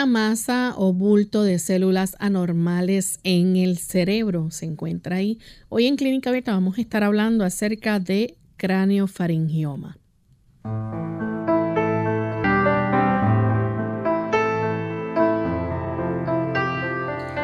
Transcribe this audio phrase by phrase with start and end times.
[0.00, 5.38] Una masa o bulto de células anormales en el cerebro, se encuentra ahí.
[5.68, 9.98] Hoy en Clínica Abierta vamos a estar hablando acerca de cráneofaringioma.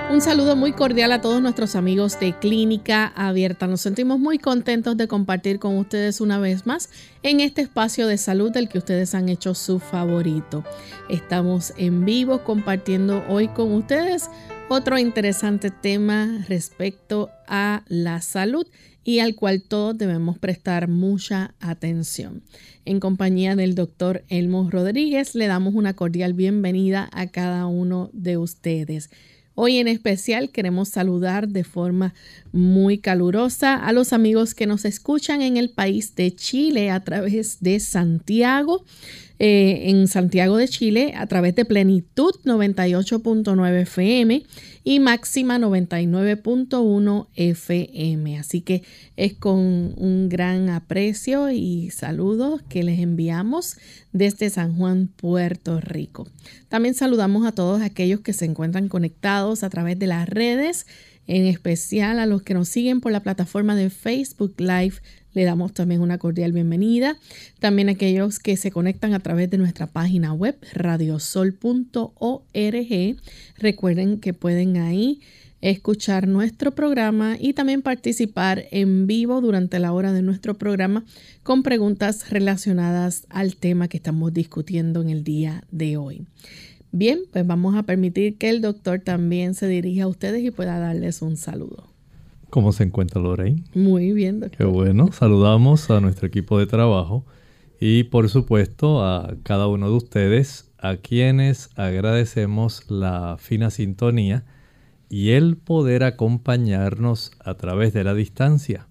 [0.08, 3.66] Un saludo muy cordial a todos nuestros amigos de Clínica Abierta.
[3.66, 6.90] Nos sentimos muy contentos de compartir con ustedes una vez más
[7.24, 10.62] en este espacio de salud del que ustedes han hecho su favorito.
[11.08, 14.30] Estamos en vivo compartiendo hoy con ustedes
[14.68, 18.66] otro interesante tema respecto a la salud
[19.02, 22.42] y al cual todos debemos prestar mucha atención.
[22.84, 28.36] En compañía del doctor Elmo Rodríguez le damos una cordial bienvenida a cada uno de
[28.36, 29.10] ustedes.
[29.58, 32.12] Hoy en especial queremos saludar de forma
[32.52, 37.56] muy calurosa a los amigos que nos escuchan en el país de Chile a través
[37.60, 38.84] de Santiago,
[39.38, 44.42] eh, en Santiago de Chile a través de Plenitud 98.9 FM
[44.82, 48.38] y Máxima 99.1 FM.
[48.38, 48.82] Así que
[49.16, 53.76] es con un gran aprecio y saludos que les enviamos
[54.12, 56.26] desde San Juan, Puerto Rico.
[56.68, 60.86] También saludamos a todos aquellos que se encuentran conectados a través de las redes
[61.26, 64.96] en especial a los que nos siguen por la plataforma de Facebook Live
[65.36, 67.18] le damos también una cordial bienvenida.
[67.60, 71.60] También aquellos que se conectan a través de nuestra página web radiosol.org.
[73.58, 75.20] Recuerden que pueden ahí
[75.60, 81.04] escuchar nuestro programa y también participar en vivo durante la hora de nuestro programa
[81.42, 86.24] con preguntas relacionadas al tema que estamos discutiendo en el día de hoy.
[86.92, 90.78] Bien, pues vamos a permitir que el doctor también se dirija a ustedes y pueda
[90.78, 91.95] darles un saludo.
[92.50, 93.64] ¿Cómo se encuentra Lorraine?
[93.74, 94.58] Muy bien, doctor.
[94.58, 95.10] Qué bueno.
[95.12, 97.24] Saludamos a nuestro equipo de trabajo
[97.80, 104.44] y por supuesto a cada uno de ustedes a quienes agradecemos la fina sintonía
[105.08, 108.88] y el poder acompañarnos a través de la distancia.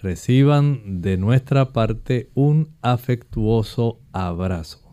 [0.00, 4.88] Reciban de nuestra parte un afectuoso abrazo.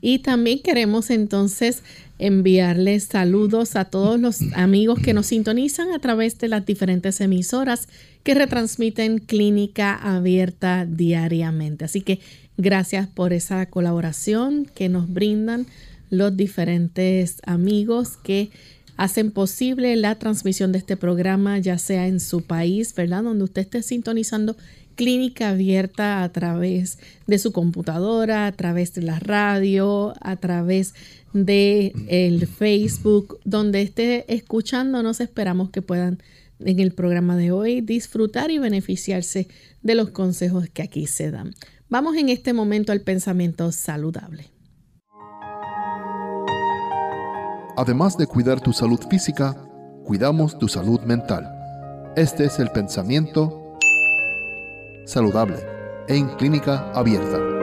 [0.00, 1.82] Y también queremos entonces
[2.18, 7.88] enviarles saludos a todos los amigos que nos sintonizan a través de las diferentes emisoras
[8.22, 11.84] que retransmiten Clínica Abierta diariamente.
[11.84, 12.20] Así que
[12.56, 15.66] gracias por esa colaboración que nos brindan
[16.10, 18.50] los diferentes amigos que
[18.96, 23.24] hacen posible la transmisión de este programa, ya sea en su país, ¿verdad?
[23.24, 24.56] Donde usted esté sintonizando
[24.94, 30.94] clínica abierta a través de su computadora, a través de la radio, a través
[31.32, 36.22] de el Facebook, donde esté escuchándonos, esperamos que puedan
[36.60, 39.48] en el programa de hoy disfrutar y beneficiarse
[39.82, 41.52] de los consejos que aquí se dan.
[41.88, 44.50] Vamos en este momento al pensamiento saludable.
[47.76, 49.54] Además de cuidar tu salud física,
[50.04, 51.50] cuidamos tu salud mental.
[52.16, 53.63] Este es el pensamiento
[55.04, 55.56] saludable
[56.08, 57.54] en clínica abierta.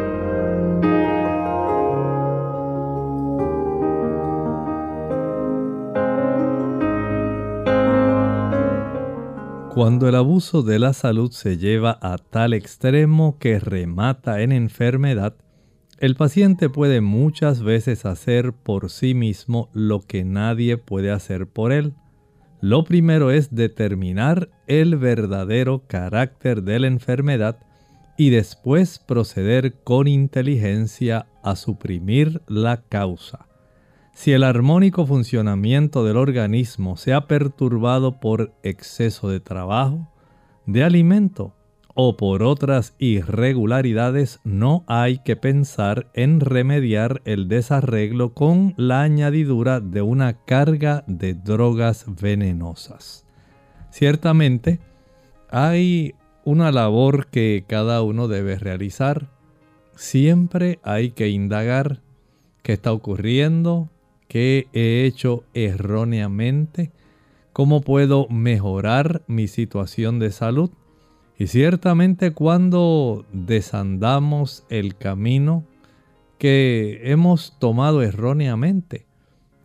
[9.73, 15.35] Cuando el abuso de la salud se lleva a tal extremo que remata en enfermedad,
[15.97, 21.71] el paciente puede muchas veces hacer por sí mismo lo que nadie puede hacer por
[21.71, 21.93] él.
[22.61, 27.57] Lo primero es determinar el verdadero carácter de la enfermedad
[28.17, 33.47] y después proceder con inteligencia a suprimir la causa.
[34.13, 40.07] Si el armónico funcionamiento del organismo se ha perturbado por exceso de trabajo,
[40.67, 41.55] de alimento
[42.03, 49.81] o por otras irregularidades, no hay que pensar en remediar el desarreglo con la añadidura
[49.81, 53.23] de una carga de drogas venenosas.
[53.91, 54.79] Ciertamente,
[55.51, 59.29] hay una labor que cada uno debe realizar
[59.95, 62.01] siempre hay que indagar
[62.63, 63.91] qué está ocurriendo,
[64.27, 66.91] qué he hecho erróneamente,
[67.53, 70.71] cómo puedo mejorar mi situación de salud.
[71.41, 75.63] Y ciertamente cuando desandamos el camino
[76.37, 79.07] que hemos tomado erróneamente,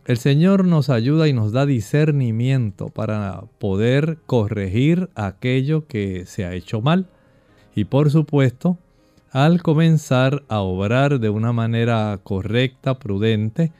[0.07, 6.55] el Señor nos ayuda y nos da discernimiento para poder corregir aquello que se ha
[6.55, 7.05] hecho mal.
[7.75, 8.79] Y por supuesto,
[9.29, 13.71] al comenzar a obrar de una manera correcta, prudente,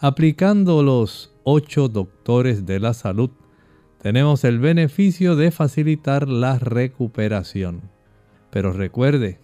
[0.00, 3.30] aplicando los ocho doctores de la salud,
[4.02, 7.82] tenemos el beneficio de facilitar la recuperación.
[8.50, 9.38] Pero recuerde,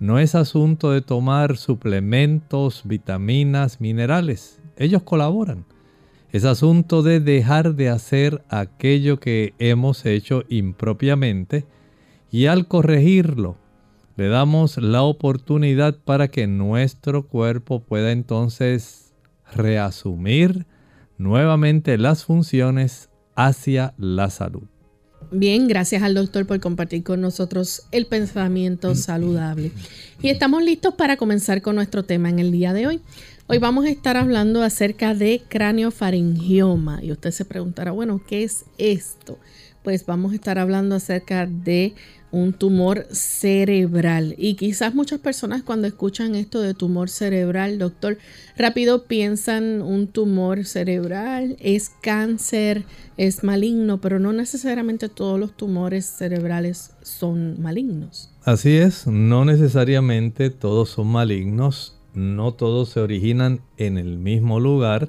[0.00, 4.60] no es asunto de tomar suplementos, vitaminas, minerales.
[4.76, 5.64] Ellos colaboran.
[6.32, 11.64] Es asunto de dejar de hacer aquello que hemos hecho impropiamente
[12.30, 13.56] y al corregirlo,
[14.16, 19.14] le damos la oportunidad para que nuestro cuerpo pueda entonces
[19.52, 20.66] reasumir
[21.18, 24.64] nuevamente las funciones hacia la salud.
[25.30, 29.72] Bien, gracias al doctor por compartir con nosotros el pensamiento saludable.
[30.22, 33.00] Y estamos listos para comenzar con nuestro tema en el día de hoy.
[33.46, 37.02] Hoy vamos a estar hablando acerca de cráneofaringioma.
[37.02, 39.38] Y usted se preguntará, bueno, ¿qué es esto?
[39.82, 41.94] Pues vamos a estar hablando acerca de
[42.34, 44.34] un tumor cerebral.
[44.36, 48.18] Y quizás muchas personas cuando escuchan esto de tumor cerebral, doctor,
[48.56, 52.84] rápido piensan un tumor cerebral, es cáncer,
[53.16, 58.30] es maligno, pero no necesariamente todos los tumores cerebrales son malignos.
[58.42, 65.08] Así es, no necesariamente todos son malignos, no todos se originan en el mismo lugar,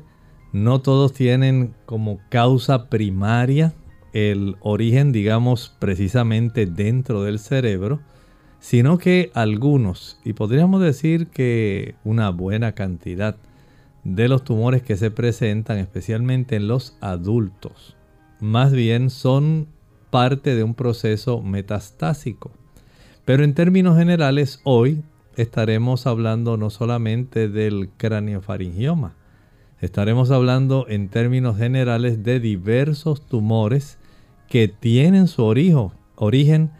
[0.54, 3.74] no todos tienen como causa primaria
[4.16, 8.00] el origen, digamos, precisamente dentro del cerebro,
[8.62, 13.36] sino que algunos, y podríamos decir que una buena cantidad
[14.06, 17.98] de los tumores que se presentan, especialmente en los adultos,
[18.40, 19.68] más bien son
[20.12, 22.52] parte de un proceso metastásico.
[23.26, 25.04] Pero en términos generales, hoy
[25.36, 29.14] estaremos hablando no solamente del craneofaringioma,
[29.82, 33.98] estaremos hablando en términos generales de diversos tumores
[34.50, 36.72] que tienen su origen, origen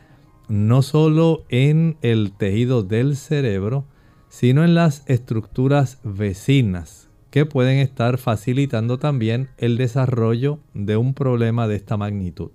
[0.48, 3.86] no solo en el tejido del cerebro,
[4.30, 11.68] sino en las estructuras vecinas que pueden estar facilitando también el desarrollo de un problema
[11.68, 12.52] de esta magnitud.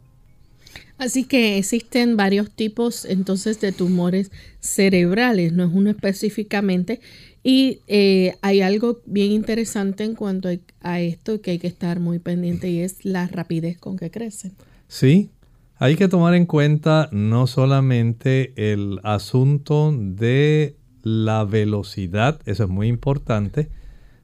[0.97, 4.31] Así que existen varios tipos entonces de tumores
[4.61, 7.01] cerebrales, no es uno específicamente.
[7.43, 10.51] Y eh, hay algo bien interesante en cuanto
[10.83, 14.53] a esto que hay que estar muy pendiente y es la rapidez con que crecen.
[14.91, 15.31] Sí,
[15.77, 22.89] hay que tomar en cuenta no solamente el asunto de la velocidad, eso es muy
[22.89, 23.71] importante,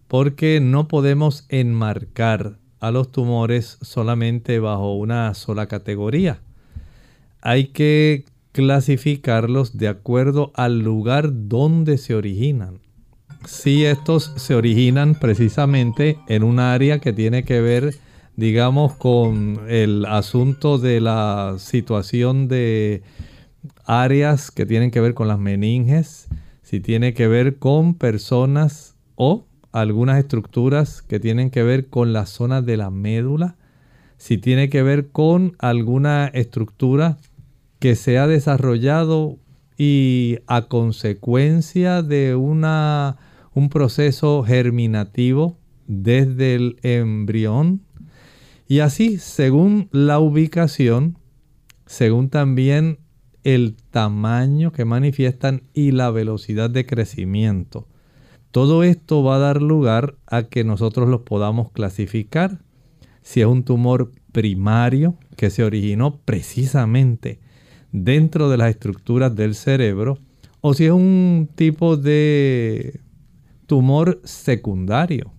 [0.08, 6.40] porque no podemos enmarcar a los tumores solamente bajo una sola categoría.
[7.42, 12.80] Hay que clasificarlos de acuerdo al lugar donde se originan.
[13.44, 17.94] Si estos se originan precisamente en un área que tiene que ver
[18.36, 23.02] digamos, con el asunto de la situación de
[23.84, 26.28] áreas que tienen que ver con las meninges,
[26.62, 32.26] si tiene que ver con personas o algunas estructuras que tienen que ver con la
[32.26, 33.56] zona de la médula,
[34.18, 37.18] si tiene que ver con alguna estructura
[37.78, 39.38] que se ha desarrollado
[39.78, 43.16] y a consecuencia de una,
[43.54, 47.85] un proceso germinativo desde el embrión
[48.68, 51.18] y así, según la ubicación,
[51.86, 52.98] según también
[53.44, 57.86] el tamaño que manifiestan y la velocidad de crecimiento.
[58.50, 62.58] Todo esto va a dar lugar a que nosotros los podamos clasificar.
[63.22, 67.38] Si es un tumor primario que se originó precisamente
[67.92, 70.18] dentro de las estructuras del cerebro,
[70.60, 72.98] o si es un tipo de
[73.66, 75.35] tumor secundario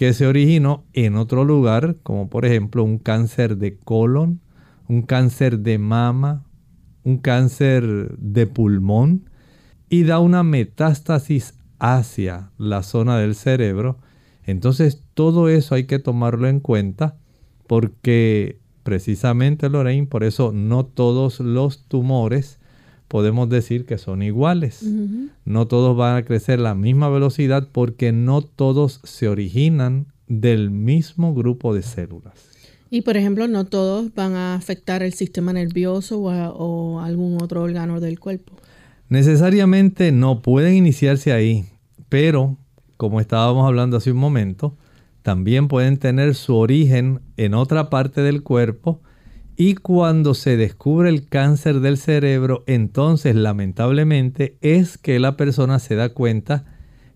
[0.00, 4.40] que se originó en otro lugar, como por ejemplo un cáncer de colon,
[4.88, 6.46] un cáncer de mama,
[7.04, 9.28] un cáncer de pulmón,
[9.90, 13.98] y da una metástasis hacia la zona del cerebro,
[14.46, 17.18] entonces todo eso hay que tomarlo en cuenta
[17.66, 22.58] porque precisamente Lorraine, por eso no todos los tumores
[23.10, 24.84] podemos decir que son iguales.
[25.44, 30.70] No todos van a crecer a la misma velocidad porque no todos se originan del
[30.70, 32.34] mismo grupo de células.
[32.88, 37.98] Y por ejemplo, no todos van a afectar el sistema nervioso o, algún otro órgano
[37.98, 38.52] del cuerpo.
[39.08, 41.64] Necesariamente no pueden iniciarse ahí,
[42.08, 42.58] pero
[42.96, 44.76] como estábamos hablando hace un momento,
[45.22, 49.00] también pueden tener su origen en otra parte del cuerpo
[49.60, 55.96] y cuando se descubre el cáncer del cerebro, entonces lamentablemente es que la persona se
[55.96, 56.64] da cuenta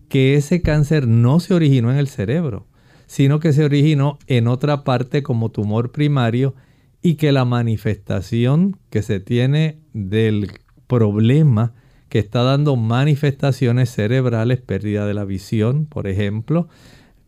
[0.09, 2.67] que ese cáncer no se originó en el cerebro,
[3.07, 6.53] sino que se originó en otra parte como tumor primario
[7.01, 10.51] y que la manifestación que se tiene del
[10.85, 11.73] problema
[12.09, 16.67] que está dando manifestaciones cerebrales, pérdida de la visión, por ejemplo,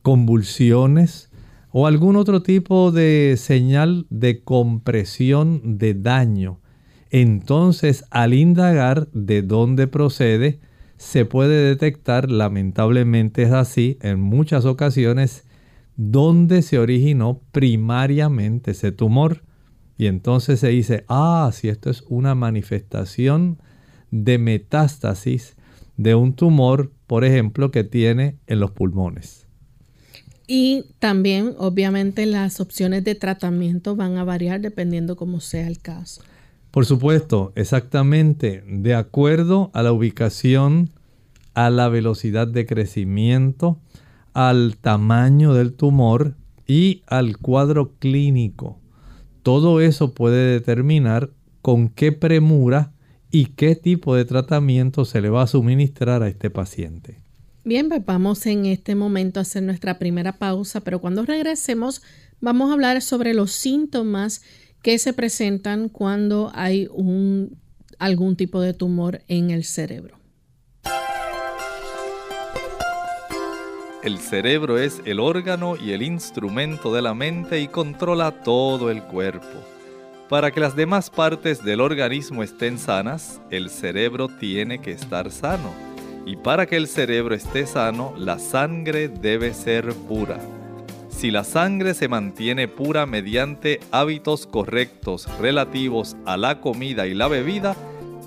[0.04, 1.27] convulsiones
[1.80, 6.60] o algún otro tipo de señal de compresión de daño.
[7.12, 10.60] Entonces, al indagar de dónde procede,
[10.98, 15.46] se puede detectar, lamentablemente es así, en muchas ocasiones,
[15.98, 19.44] dónde se originó primariamente ese tumor.
[20.00, 23.62] Y entonces se dice, ah, si esto es una manifestación
[24.10, 25.56] de metástasis
[25.96, 29.47] de un tumor, por ejemplo, que tiene en los pulmones.
[30.48, 36.22] Y también, obviamente, las opciones de tratamiento van a variar dependiendo cómo sea el caso.
[36.72, 40.90] Por supuesto, exactamente, de acuerdo a la ubicación,
[41.54, 43.78] a la velocidad de crecimiento,
[44.34, 46.36] al tamaño del tumor
[46.66, 48.80] y al cuadro clínico.
[49.44, 52.92] Todo eso puede determinar con qué premura
[53.32, 57.27] y qué tipo de tratamiento se le va a suministrar a este paciente.
[57.68, 62.02] Bien, pues vamos en este momento a hacer nuestra primera pausa, pero cuando regresemos
[62.40, 64.42] vamos a hablar sobre los síntomas
[64.82, 67.58] que se presentan cuando hay un,
[68.00, 70.18] algún tipo de tumor en el cerebro.
[74.02, 79.04] El cerebro es el órgano y el instrumento de la mente y controla todo el
[79.04, 79.62] cuerpo.
[80.30, 85.87] Para que las demás partes del organismo estén sanas, el cerebro tiene que estar sano.
[86.28, 90.38] Y para que el cerebro esté sano, la sangre debe ser pura.
[91.08, 97.30] Si la sangre se mantiene pura mediante hábitos correctos relativos a la comida y la
[97.30, 97.78] bebida,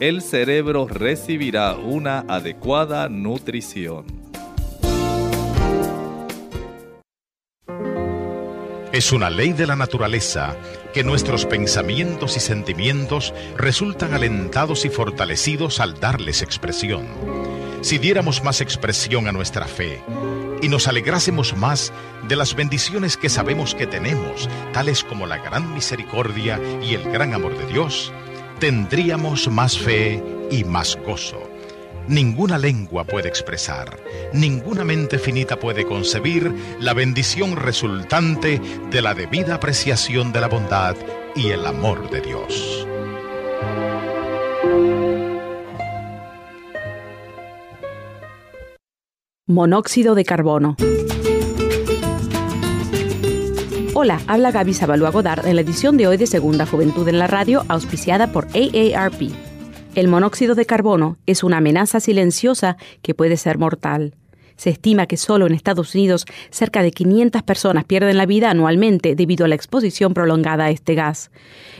[0.00, 4.07] el cerebro recibirá una adecuada nutrición.
[8.92, 10.57] Es una ley de la naturaleza
[10.95, 17.60] que nuestros pensamientos y sentimientos resultan alentados y fortalecidos al darles expresión.
[17.83, 20.03] Si diéramos más expresión a nuestra fe
[20.63, 21.93] y nos alegrásemos más
[22.29, 27.35] de las bendiciones que sabemos que tenemos, tales como la gran misericordia y el gran
[27.35, 28.13] amor de Dios,
[28.59, 31.51] tendríamos más fe y más gozo
[32.11, 33.99] ninguna lengua puede expresar,
[34.33, 38.61] ninguna mente finita puede concebir la bendición resultante
[38.91, 40.97] de la debida apreciación de la bondad
[41.37, 42.87] y el amor de Dios.
[49.50, 50.76] Monóxido de carbono.
[53.95, 57.26] Hola, habla Gaby Zabalúa Godard en la edición de hoy de Segunda Juventud en la
[57.26, 59.33] Radio, auspiciada por AARP.
[59.97, 64.14] El monóxido de carbono es una amenaza silenciosa que puede ser mortal.
[64.61, 69.14] Se estima que solo en Estados Unidos cerca de 500 personas pierden la vida anualmente
[69.14, 71.31] debido a la exposición prolongada a este gas.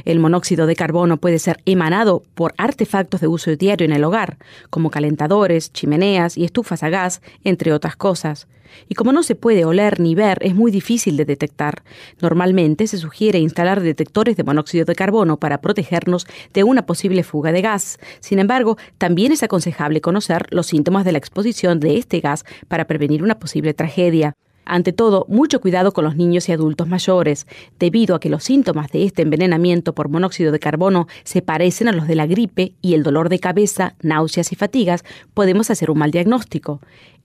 [0.07, 4.39] El monóxido de carbono puede ser emanado por artefactos de uso diario en el hogar,
[4.71, 8.49] como calentadores, chimeneas y estufas a gas, entre otras cosas.
[8.89, 11.83] Y como no se puede oler ni ver, es muy difícil de detectar.
[12.21, 17.53] Normalmente se sugiere instalar detectores de monóxido de carbono para protegernos de una posible fuga
[17.53, 17.99] de gas.
[18.21, 22.87] Sin embargo, también es aconsejable conocer los síntomas de la exposición de este gas para
[22.87, 24.35] prevenir una posible tragedia.
[24.65, 27.49] Ante todo, mucho cuidado con los niños y adultos mayores,
[27.81, 31.93] debido a que los síntomas de este envenenamiento por monóxido de carbono se parecen a
[31.93, 35.03] los de la gripe y el dolor de cabeza, náuseas y fatigas,
[35.35, 36.81] podemos hacer un mal diagnóstico.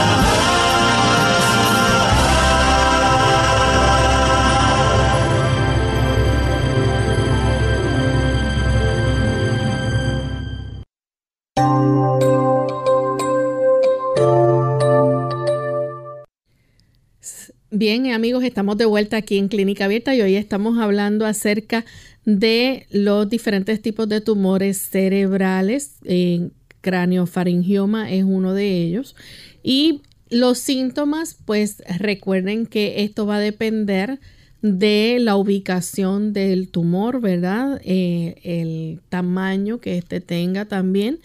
[17.91, 21.83] Bien, amigos, estamos de vuelta aquí en Clínica Abierta y hoy estamos hablando acerca
[22.23, 25.97] de los diferentes tipos de tumores cerebrales.
[26.05, 29.17] Eh, craniofaringioma es uno de ellos.
[29.61, 34.21] Y los síntomas, pues recuerden que esto va a depender
[34.61, 37.81] de la ubicación del tumor, ¿verdad?
[37.83, 41.19] Eh, el tamaño que éste tenga también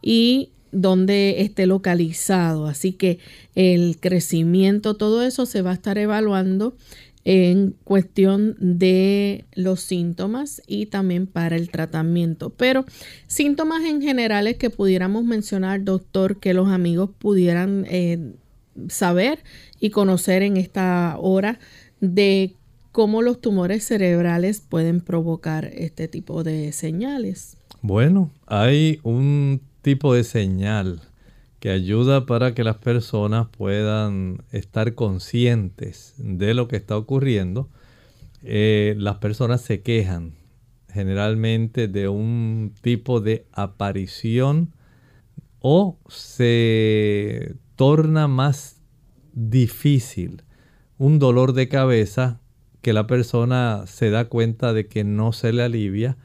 [0.00, 2.66] y donde esté localizado.
[2.66, 3.18] Así que
[3.54, 6.74] el crecimiento, todo eso se va a estar evaluando
[7.24, 12.50] en cuestión de los síntomas y también para el tratamiento.
[12.50, 12.84] Pero
[13.28, 18.32] síntomas en generales que pudiéramos mencionar, doctor, que los amigos pudieran eh,
[18.88, 19.38] saber
[19.78, 21.60] y conocer en esta hora
[22.00, 22.56] de
[22.90, 27.56] cómo los tumores cerebrales pueden provocar este tipo de señales.
[27.80, 31.02] Bueno, hay un tipo de señal
[31.60, 37.68] que ayuda para que las personas puedan estar conscientes de lo que está ocurriendo.
[38.42, 40.34] Eh, las personas se quejan
[40.92, 44.74] generalmente de un tipo de aparición
[45.60, 48.80] o se torna más
[49.32, 50.42] difícil
[50.98, 52.40] un dolor de cabeza
[52.80, 56.16] que la persona se da cuenta de que no se le alivia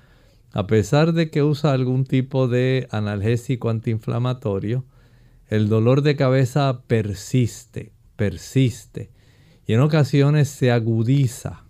[0.58, 4.86] a pesar de que usa algún tipo de analgésico antiinflamatorio,
[5.50, 9.12] el dolor de cabeza persiste, persiste
[9.68, 11.66] y en ocasiones se agudiza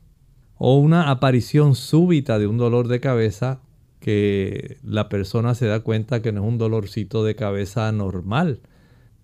[0.56, 3.60] o una aparición súbita de un dolor de cabeza
[4.00, 8.62] que la persona se da cuenta que no es un dolorcito de cabeza normal.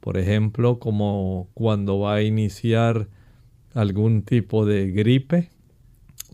[0.02, 3.08] Por ejemplo, como cuando va a iniciar
[3.74, 5.53] algún tipo de gripe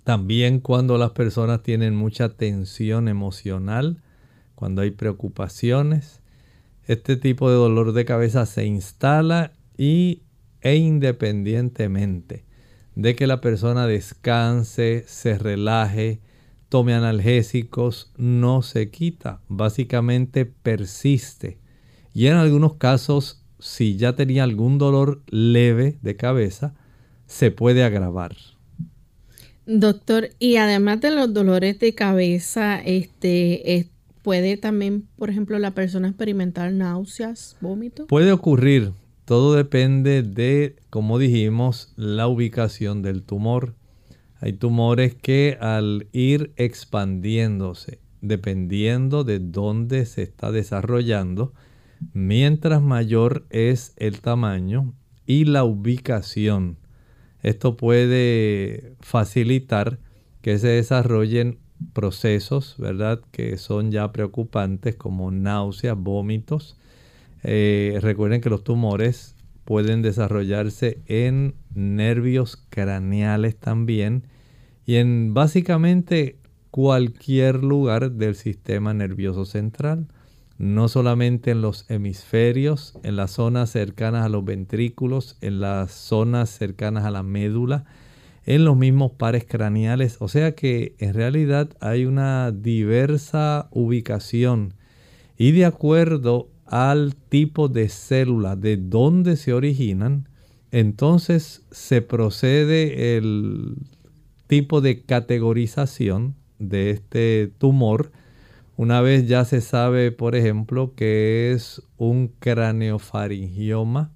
[0.04, 4.02] también cuando las personas tienen mucha tensión emocional,
[4.56, 6.22] cuando hay preocupaciones,
[6.86, 10.24] este tipo de dolor de cabeza se instala y
[10.62, 12.46] e independientemente
[12.96, 16.20] de que la persona descanse, se relaje,
[16.68, 21.60] tome analgésicos, no se quita, básicamente persiste.
[22.14, 26.76] Y en algunos casos, si ya tenía algún dolor leve de cabeza,
[27.26, 28.36] se puede agravar.
[29.72, 33.88] Doctor, y además de los dolores de cabeza, este,
[34.24, 38.08] ¿puede también, por ejemplo, la persona experimentar náuseas, vómitos?
[38.08, 38.94] Puede ocurrir.
[39.26, 43.76] Todo depende de, como dijimos, la ubicación del tumor.
[44.40, 51.54] Hay tumores que al ir expandiéndose, dependiendo de dónde se está desarrollando,
[52.12, 54.96] mientras mayor es el tamaño
[55.28, 56.79] y la ubicación
[57.42, 60.00] esto puede facilitar
[60.42, 61.60] que se desarrollen
[61.94, 63.22] procesos, ¿verdad?
[63.32, 66.78] Que son ya preocupantes como náuseas, vómitos.
[67.44, 74.24] Eh, recuerden que los tumores pueden desarrollarse en nervios craneales también
[74.86, 76.38] y en básicamente
[76.72, 80.08] cualquier lugar del sistema nervioso central
[80.60, 86.50] no solamente en los hemisferios, en las zonas cercanas a los ventrículos, en las zonas
[86.50, 87.86] cercanas a la médula,
[88.46, 90.18] en los mismos pares craneales.
[90.20, 94.74] O sea que en realidad hay una diversa ubicación
[95.38, 100.28] y de acuerdo al tipo de célula de dónde se originan,
[100.72, 103.76] entonces se procede el
[104.48, 108.12] tipo de categorización de este tumor
[108.80, 114.14] una vez ya se sabe, por ejemplo, que es un craneofaringioma,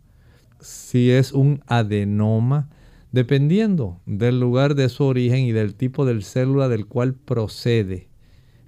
[0.61, 2.69] si es un adenoma,
[3.11, 8.07] dependiendo del lugar de su origen y del tipo de célula del cual procede.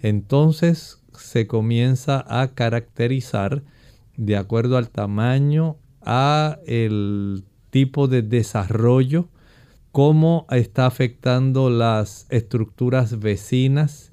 [0.02, 3.64] Entonces se comienza a caracterizar
[4.18, 9.30] de acuerdo al tamaño, a el tipo de desarrollo,
[9.94, 14.12] cómo está afectando las estructuras vecinas,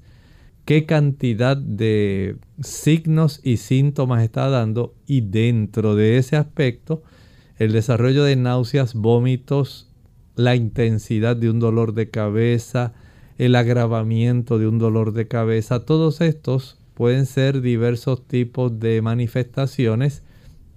[0.65, 7.03] qué cantidad de signos y síntomas está dando y dentro de ese aspecto
[7.57, 9.89] el desarrollo de náuseas, vómitos,
[10.35, 12.93] la intensidad de un dolor de cabeza,
[13.37, 20.23] el agravamiento de un dolor de cabeza, todos estos pueden ser diversos tipos de manifestaciones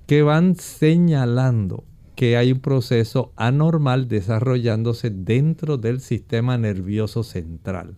[0.07, 7.97] que van señalando que hay un proceso anormal desarrollándose dentro del sistema nervioso central.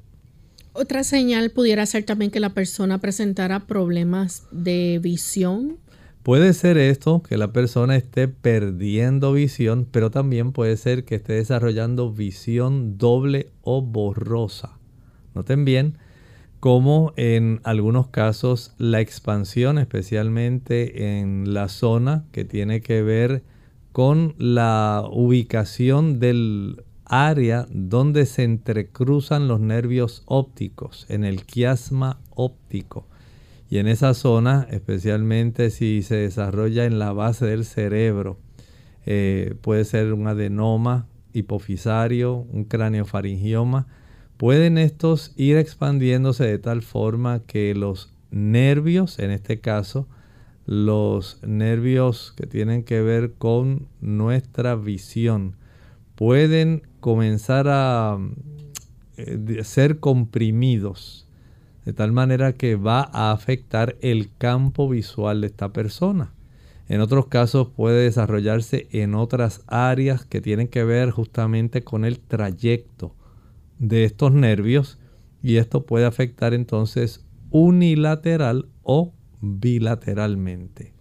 [0.81, 5.77] Otra señal pudiera ser también que la persona presentara problemas de visión.
[6.23, 11.33] Puede ser esto, que la persona esté perdiendo visión, pero también puede ser que esté
[11.33, 14.79] desarrollando visión doble o borrosa.
[15.35, 15.99] Noten bien
[16.61, 23.43] cómo en algunos casos la expansión, especialmente en la zona que tiene que ver
[23.91, 33.07] con la ubicación del área donde se entrecruzan los nervios ópticos, en el quiasma óptico.
[33.71, 38.39] Y en esa zona, especialmente si se desarrolla en la base del cerebro,
[39.05, 43.87] eh, puede ser un adenoma hipofisario, un craneofaringioma,
[44.37, 50.09] pueden estos ir expandiéndose de tal forma que los nervios, en este caso,
[50.67, 55.57] los nervios que tienen que ver con nuestra visión,
[56.15, 58.19] pueden comenzar a
[59.17, 61.27] eh, ser comprimidos
[61.85, 66.35] de tal manera que va a afectar el campo visual de esta persona.
[66.89, 72.19] En otros casos puede desarrollarse en otras áreas que tienen que ver justamente con el
[72.19, 73.15] trayecto
[73.79, 74.99] de estos nervios
[75.43, 80.98] y esto puede afectar entonces unilateral o bilateralmente.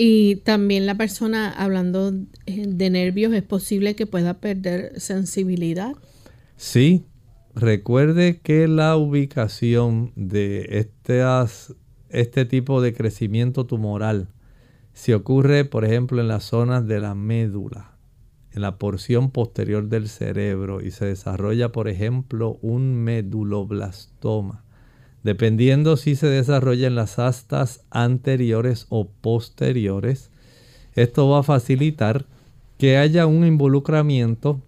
[0.00, 2.12] Y también la persona hablando
[2.46, 5.96] de nervios es posible que pueda perder sensibilidad.
[6.56, 7.04] Sí,
[7.52, 10.88] recuerde que la ubicación de
[12.10, 14.28] este tipo de crecimiento tumoral
[14.92, 17.96] si ocurre, por ejemplo, en las zonas de la médula,
[18.52, 24.64] en la porción posterior del cerebro y se desarrolla, por ejemplo, un meduloblastoma
[25.22, 30.30] dependiendo si se desarrolla en las astas anteriores o posteriores.
[30.94, 32.26] Esto va a facilitar
[32.78, 34.62] que haya un involucramiento,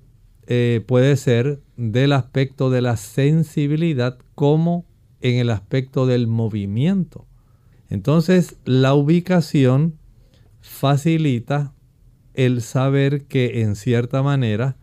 [0.46, 4.84] eh, puede ser del aspecto de la sensibilidad como
[5.20, 7.26] en el aspecto del movimiento.
[7.88, 9.98] Entonces la ubicación
[10.60, 11.72] facilita
[12.34, 14.76] el saber que en cierta manera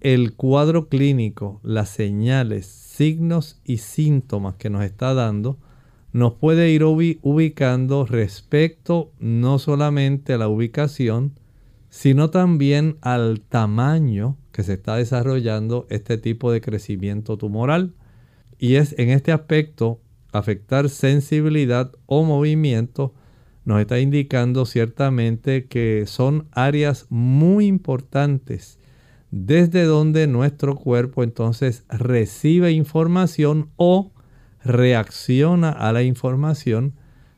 [0.00, 2.66] el cuadro clínico, las señales,
[2.98, 5.56] signos y síntomas que nos está dando,
[6.12, 11.38] nos puede ir ubicando respecto no solamente a la ubicación,
[11.90, 17.94] sino también al tamaño que se está desarrollando este tipo de crecimiento tumoral.
[18.58, 20.00] Y es en este aspecto
[20.32, 23.14] afectar sensibilidad o movimiento
[23.64, 28.77] nos está indicando ciertamente que son áreas muy importantes
[29.30, 34.12] desde donde nuestro cuerpo entonces recibe información o
[34.64, 36.94] reacciona a la información,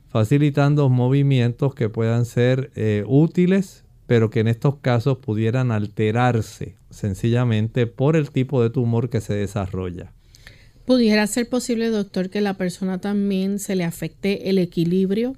[0.08, 7.86] facilitando movimientos que puedan ser eh, útiles, pero que en estos casos pudieran alterarse sencillamente
[7.86, 10.12] por el tipo de tumor que se desarrolla.
[10.84, 15.36] ¿Pudiera ser posible, doctor, que la persona también se le afecte el equilibrio?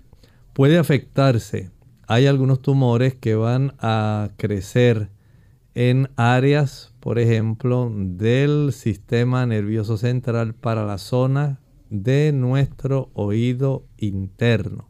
[0.55, 1.71] Puede afectarse.
[2.07, 5.11] Hay algunos tumores que van a crecer
[5.75, 14.89] en áreas, por ejemplo, del sistema nervioso central para la zona de nuestro oído interno.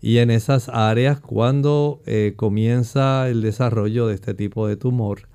[0.00, 5.28] Y en esas áreas, cuando eh, comienza el desarrollo de este tipo de tumor,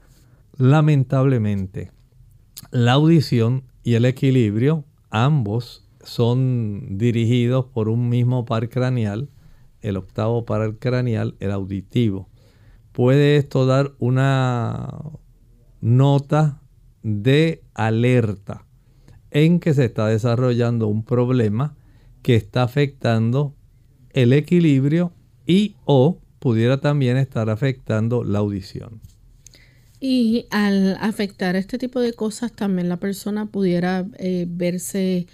[0.58, 1.92] lamentablemente,
[2.72, 9.30] la audición y el equilibrio, ambos son dirigidos por un mismo par craneal,
[9.82, 12.28] el octavo par craneal, el auditivo
[12.98, 14.90] puede esto dar una
[15.82, 16.64] nota
[17.04, 18.66] de alerta
[19.30, 21.76] en que se está desarrollando un problema
[22.24, 23.54] que está afectando
[24.14, 25.14] el equilibrio
[25.46, 29.00] y o pudiera también estar afectando la audición.
[30.00, 35.28] Y al afectar este tipo de cosas también la persona pudiera eh, verse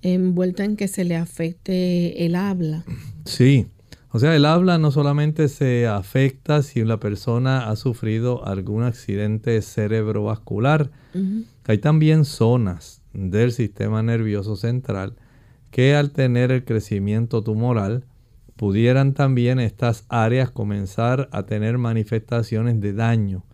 [0.00, 2.82] envuelta en que se le afecte el habla.
[3.26, 3.66] Sí,
[4.12, 9.62] o sea, el habla no solamente se afecta si la persona ha sufrido algún accidente
[9.62, 10.90] cerebrovascular,
[11.66, 15.14] hay también zonas del sistema nervioso central
[15.70, 18.04] que al tener el crecimiento tumoral
[18.56, 23.44] pudieran también estas áreas comenzar a tener manifestaciones de daño.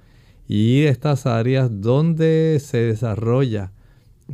[0.49, 3.73] Y estas áreas donde se desarrolla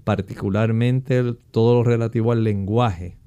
[0.04, 3.18] particularmente todo lo relativo al lenguaje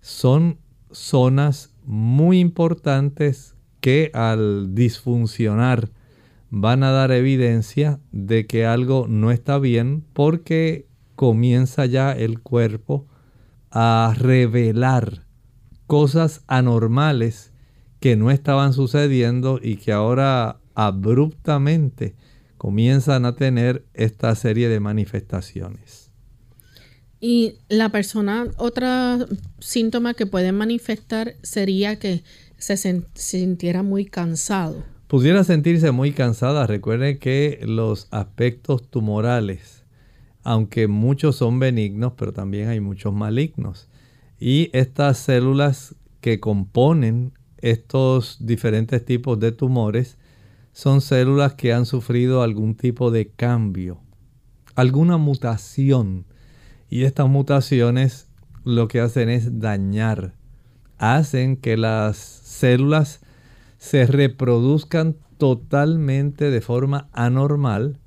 [0.00, 0.58] son
[0.92, 5.90] zonas muy importantes que al disfuncionar
[6.50, 13.06] van a dar evidencia de que algo no está bien porque comienza ya el cuerpo
[13.70, 15.26] a revelar
[15.86, 17.52] cosas anormales
[18.00, 22.14] que no estaban sucediendo y que ahora abruptamente
[22.56, 26.03] comienzan a tener esta serie de manifestaciones.
[27.26, 28.86] Y la persona, otro
[29.58, 32.22] síntoma que puede manifestar sería que
[32.58, 32.76] se
[33.14, 34.84] sintiera muy cansado.
[35.06, 36.66] Pudiera sentirse muy cansada.
[36.66, 39.84] Recuerde que los aspectos tumorales,
[40.42, 43.88] aunque muchos son benignos, pero también hay muchos malignos.
[44.38, 50.18] Y estas células que componen estos diferentes tipos de tumores
[50.74, 54.02] son células que han sufrido algún tipo de cambio,
[54.74, 56.26] alguna mutación.
[56.94, 58.28] Y estas mutaciones
[58.62, 60.36] lo que hacen es dañar,
[60.96, 63.20] hacen que las células
[63.78, 67.98] se reproduzcan totalmente de forma anormal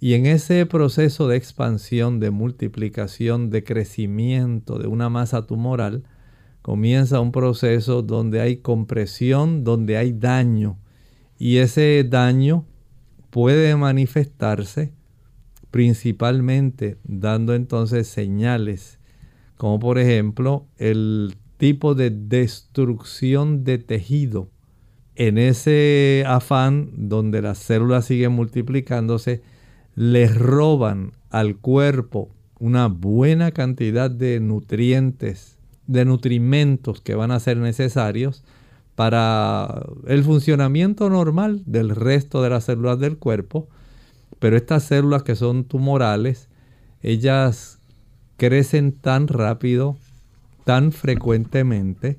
[0.00, 6.02] y en ese proceso de expansión, de multiplicación, de crecimiento de una masa tumoral,
[6.62, 10.80] comienza un proceso donde hay compresión, donde hay daño.
[11.38, 12.64] Y ese daño
[13.30, 14.92] puede manifestarse
[15.72, 19.00] principalmente dando entonces señales,
[19.56, 24.48] como por ejemplo el tipo de destrucción de tejido.
[25.16, 29.42] En ese afán donde las células siguen multiplicándose,
[29.94, 35.56] les roban al cuerpo una buena cantidad de nutrientes,
[35.86, 38.44] de nutrimentos que van a ser necesarios
[38.94, 43.68] para el funcionamiento normal del resto de las células del cuerpo.
[44.38, 46.48] Pero estas células que son tumorales,
[47.02, 47.78] ellas
[48.36, 49.96] crecen tan rápido,
[50.64, 52.18] tan frecuentemente,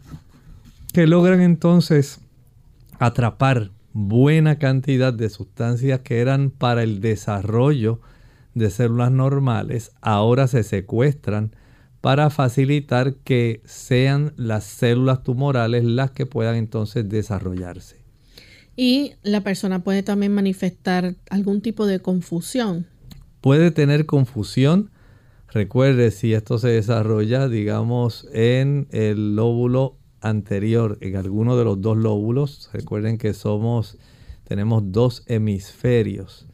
[0.93, 2.19] que logran entonces
[2.99, 7.99] atrapar buena cantidad de sustancias que eran para el desarrollo
[8.53, 11.55] de células normales, ahora se secuestran
[12.01, 18.02] para facilitar que sean las células tumorales las que puedan entonces desarrollarse.
[18.75, 22.87] Y la persona puede también manifestar algún tipo de confusión.
[23.41, 24.89] Puede tener confusión.
[25.49, 31.97] Recuerde si esto se desarrolla, digamos, en el lóbulo anterior, en alguno de los dos
[31.97, 32.69] lóbulos.
[32.73, 33.97] Recuerden que somos,
[34.45, 36.47] tenemos dos hemisferios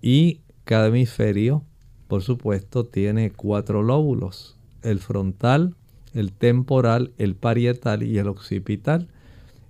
[0.00, 1.64] y cada hemisferio,
[2.06, 5.74] por supuesto, tiene cuatro lóbulos el frontal,
[6.14, 9.08] el temporal, el parietal y el occipital.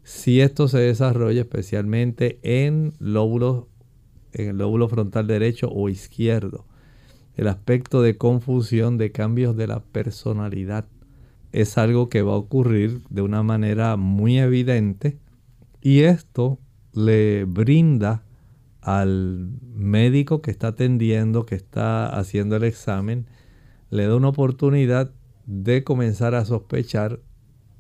[0.07, 3.65] Si esto se desarrolla especialmente en lóbulos,
[4.33, 6.65] en el lóbulo frontal derecho o izquierdo,
[7.35, 10.87] el aspecto de confusión, de cambios de la personalidad,
[11.51, 15.19] es algo que va a ocurrir de una manera muy evidente
[15.81, 16.61] y esto
[16.93, 18.23] le brinda
[18.83, 23.27] al médico que está atendiendo, que está haciendo el examen,
[23.91, 25.11] le da una oportunidad
[25.47, 27.19] de comenzar a sospechar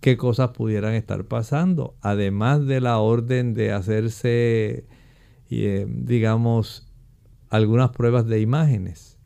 [0.06, 4.84] qué cosas pudieran estar pasando, además de la orden de hacerse,
[5.50, 6.86] eh, digamos,
[7.48, 9.18] algunas pruebas de imágenes,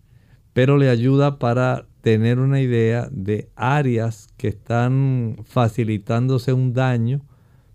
[0.54, 7.20] pero le ayuda para tener una idea de áreas que están facilitándose un daño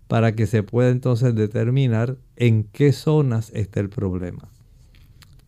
[0.08, 4.50] para que se pueda entonces determinar en qué zonas está el problema.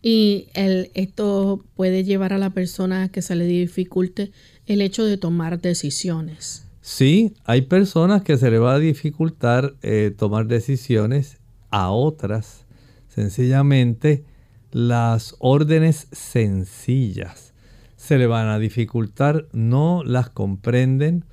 [0.01, 4.31] Y el, esto puede llevar a la persona a que se le dificulte
[4.65, 6.68] el hecho de tomar decisiones.
[6.81, 11.37] Sí, hay personas que se le va a dificultar eh, tomar decisiones,
[11.71, 12.65] a otras
[13.09, 14.23] sencillamente
[14.71, 17.53] las órdenes sencillas
[17.95, 21.25] se le van a dificultar, no las comprenden,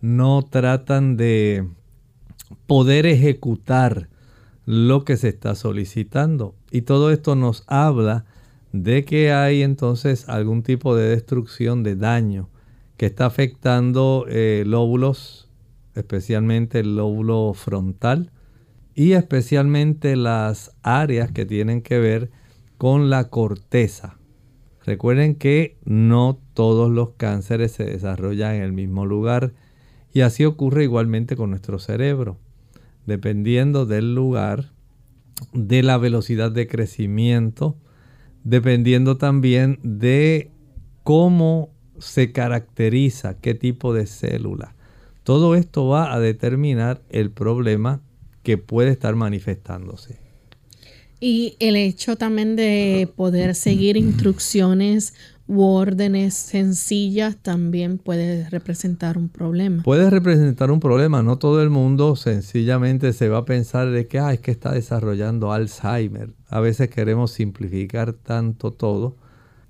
[0.00, 1.68] no tratan de
[2.66, 4.08] poder ejecutar
[4.64, 6.54] lo que se está solicitando.
[6.70, 8.24] Y todo esto nos habla
[8.72, 12.48] de que hay entonces algún tipo de destrucción, de daño,
[12.96, 15.48] que está afectando eh, lóbulos,
[15.94, 18.30] especialmente el lóbulo frontal
[18.94, 22.30] y especialmente las áreas que tienen que ver
[22.78, 24.18] con la corteza.
[24.84, 29.54] Recuerden que no todos los cánceres se desarrollan en el mismo lugar
[30.12, 32.38] y así ocurre igualmente con nuestro cerebro
[33.06, 34.72] dependiendo del lugar,
[35.52, 37.76] de la velocidad de crecimiento,
[38.44, 40.50] dependiendo también de
[41.02, 44.74] cómo se caracteriza, qué tipo de célula.
[45.22, 48.00] Todo esto va a determinar el problema
[48.42, 50.18] que puede estar manifestándose.
[51.20, 55.14] Y el hecho también de poder seguir instrucciones
[55.46, 59.82] u órdenes sencillas también puede representar un problema.
[59.82, 61.22] Puede representar un problema.
[61.22, 64.72] No todo el mundo sencillamente se va a pensar de que ah, es que está
[64.72, 66.34] desarrollando Alzheimer.
[66.48, 69.16] A veces queremos simplificar tanto todo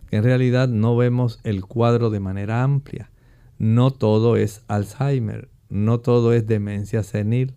[0.09, 3.11] que en realidad no vemos el cuadro de manera amplia.
[3.59, 7.55] No todo es Alzheimer, no todo es demencia senil.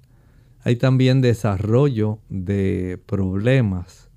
[0.63, 4.09] hay también desarrollo de problemas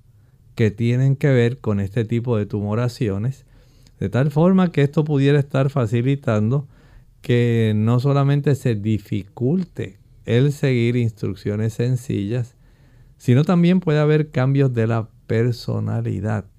[0.55, 3.45] que tienen que ver con este tipo de tumoraciones,
[3.99, 6.67] de tal forma que esto pudiera estar facilitando
[7.21, 12.55] que no solamente se dificulte el seguir instrucciones sencillas,
[13.17, 16.50] sino también puede haber cambios de la personalidad.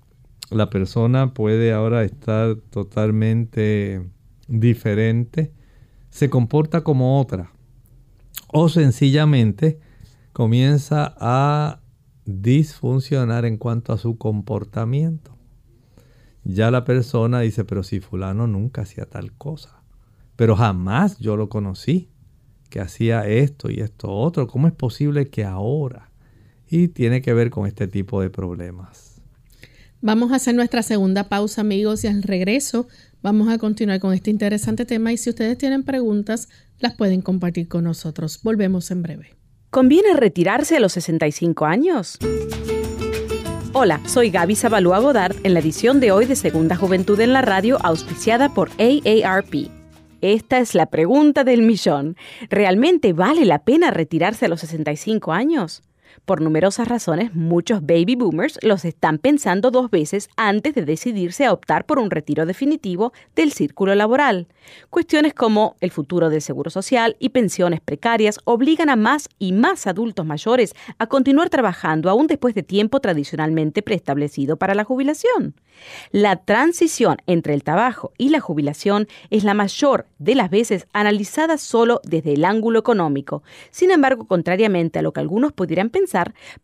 [0.52, 4.06] La persona puede ahora estar totalmente
[4.48, 5.52] diferente,
[6.10, 7.52] se comporta como otra
[8.48, 9.80] o sencillamente
[10.32, 11.80] comienza a
[12.26, 15.36] disfuncionar en cuanto a su comportamiento.
[16.44, 19.82] Ya la persona dice, pero si fulano nunca hacía tal cosa,
[20.36, 22.10] pero jamás yo lo conocí,
[22.68, 26.10] que hacía esto y esto otro, ¿cómo es posible que ahora?
[26.68, 29.11] Y tiene que ver con este tipo de problemas.
[30.04, 32.88] Vamos a hacer nuestra segunda pausa, amigos, y al regreso
[33.22, 36.48] vamos a continuar con este interesante tema y si ustedes tienen preguntas,
[36.80, 38.40] las pueden compartir con nosotros.
[38.42, 39.36] Volvemos en breve.
[39.70, 42.18] ¿Conviene retirarse a los 65 años?
[43.74, 47.42] Hola, soy Gaby Zabalúa Godard en la edición de hoy de Segunda Juventud en la
[47.42, 49.70] Radio, auspiciada por AARP.
[50.20, 52.16] Esta es la pregunta del millón.
[52.50, 55.84] ¿Realmente vale la pena retirarse a los 65 años?
[56.24, 61.52] Por numerosas razones, muchos baby boomers los están pensando dos veces antes de decidirse a
[61.52, 64.46] optar por un retiro definitivo del círculo laboral.
[64.90, 69.86] Cuestiones como el futuro del seguro social y pensiones precarias obligan a más y más
[69.86, 75.54] adultos mayores a continuar trabajando aún después de tiempo tradicionalmente preestablecido para la jubilación.
[76.10, 81.58] La transición entre el trabajo y la jubilación es la mayor de las veces analizada
[81.58, 83.42] solo desde el ángulo económico.
[83.70, 86.01] Sin embargo, contrariamente a lo que algunos pudieran pensar,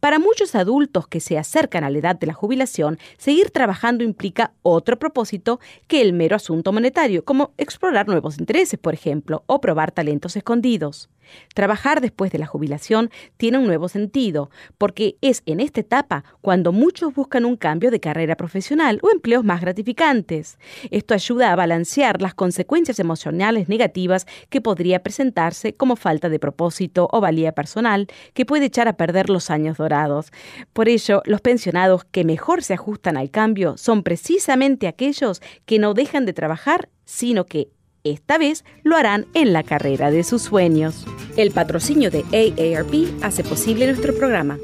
[0.00, 4.52] para muchos adultos que se acercan a la edad de la jubilación, seguir trabajando implica
[4.62, 9.92] otro propósito que el mero asunto monetario, como explorar nuevos intereses, por ejemplo, o probar
[9.92, 11.08] talentos escondidos.
[11.54, 16.72] Trabajar después de la jubilación tiene un nuevo sentido, porque es en esta etapa cuando
[16.72, 20.58] muchos buscan un cambio de carrera profesional o empleos más gratificantes.
[20.90, 27.08] Esto ayuda a balancear las consecuencias emocionales negativas que podría presentarse como falta de propósito
[27.12, 30.32] o valía personal que puede echar a perder los años dorados.
[30.72, 35.94] Por ello, los pensionados que mejor se ajustan al cambio son precisamente aquellos que no
[35.94, 37.70] dejan de trabajar, sino que
[38.04, 41.06] esta vez lo harán en la carrera de sus sueños.
[41.36, 44.58] El patrocinio de AARP hace posible nuestro programa.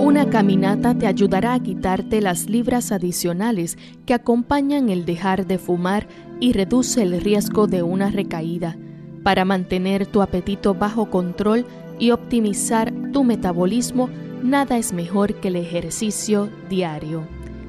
[0.00, 6.08] Una caminata te ayudará a quitarte las libras adicionales que acompañan el dejar de fumar
[6.40, 8.76] y reduce el riesgo de una recaída.
[9.22, 11.66] Para mantener tu apetito bajo control
[11.98, 14.08] y optimizar tu metabolismo,
[14.42, 17.26] nada es mejor que el ejercicio diario.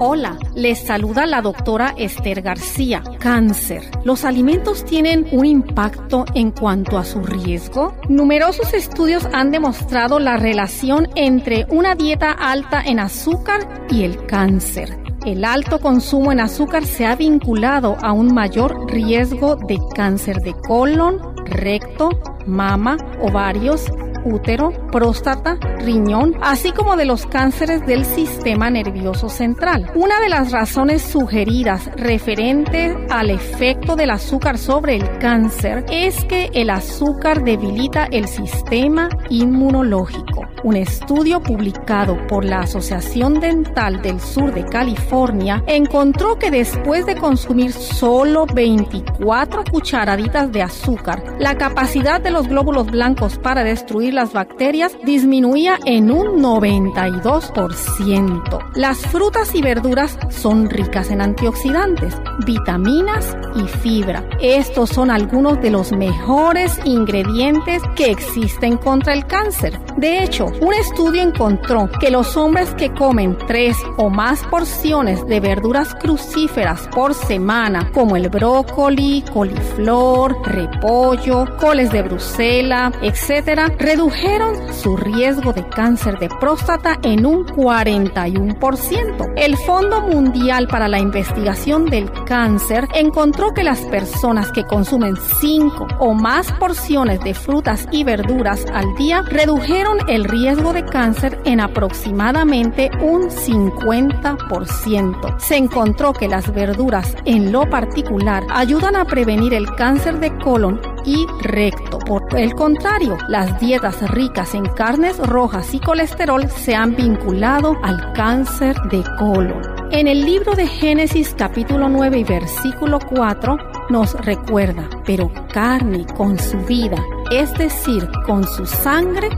[0.00, 3.02] Hola, les saluda la doctora Esther García.
[3.18, 3.82] Cáncer.
[4.04, 7.96] ¿Los alimentos tienen un impacto en cuanto a su riesgo?
[8.08, 14.96] Numerosos estudios han demostrado la relación entre una dieta alta en azúcar y el cáncer.
[15.26, 20.54] El alto consumo en azúcar se ha vinculado a un mayor riesgo de cáncer de
[20.54, 22.10] colon, recto,
[22.46, 23.86] mama, ovarios,
[24.24, 29.90] útero, próstata, riñón, así como de los cánceres del sistema nervioso central.
[29.94, 36.50] Una de las razones sugeridas referente al efecto del azúcar sobre el cáncer es que
[36.54, 40.42] el azúcar debilita el sistema inmunológico.
[40.64, 47.16] Un estudio publicado por la Asociación Dental del Sur de California encontró que después de
[47.16, 54.32] consumir solo 24 cucharaditas de azúcar, la capacidad de los glóbulos blancos para destruir las
[54.32, 58.58] bacterias disminuía en un 92%.
[58.74, 62.14] Las frutas y verduras son ricas en antioxidantes,
[62.46, 64.24] vitaminas y fibra.
[64.40, 69.78] Estos son algunos de los mejores ingredientes que existen contra el cáncer.
[69.96, 75.40] De hecho, un estudio encontró que los hombres que comen tres o más porciones de
[75.40, 84.96] verduras crucíferas por semana, como el brócoli, coliflor, repollo, coles de Bruselas, etc., redujeron su
[84.96, 89.32] riesgo de cáncer de próstata en un 41%.
[89.36, 95.88] El Fondo Mundial para la Investigación del Cáncer encontró que las personas que consumen 5
[95.98, 101.58] o más porciones de frutas y verduras al día redujeron el riesgo de cáncer en
[101.58, 105.40] aproximadamente un 50%.
[105.40, 110.80] Se encontró que las verduras en lo particular ayudan a prevenir el cáncer de colon
[111.08, 111.98] y recto.
[111.98, 118.12] Por el contrario, las dietas ricas en carnes rojas y colesterol se han vinculado al
[118.12, 119.62] cáncer de colon.
[119.90, 123.56] En el libro de Génesis capítulo 9 y versículo 4
[123.88, 127.02] nos recuerda, pero carne con su vida,
[127.32, 129.30] es decir, con su sangre,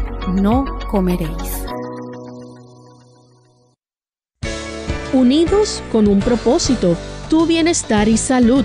[0.42, 1.64] no comeréis.
[5.12, 6.96] Unidos con un propósito,
[7.28, 8.64] tu bienestar y salud.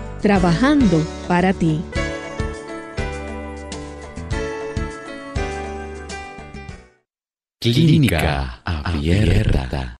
[0.21, 1.81] trabajando para ti.
[7.59, 9.97] Clínica Abierta.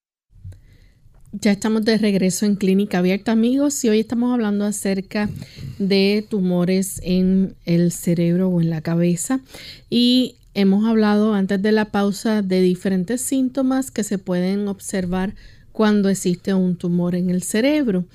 [1.31, 5.29] Ya estamos de regreso en Clínica Abierta, amigos, y hoy estamos hablando acerca
[5.79, 9.39] de tumores en el cerebro o en la cabeza.
[9.89, 15.33] Y hemos hablado antes de la pausa de diferentes síntomas que se pueden observar
[15.71, 18.05] cuando existe un tumor en el cerebro.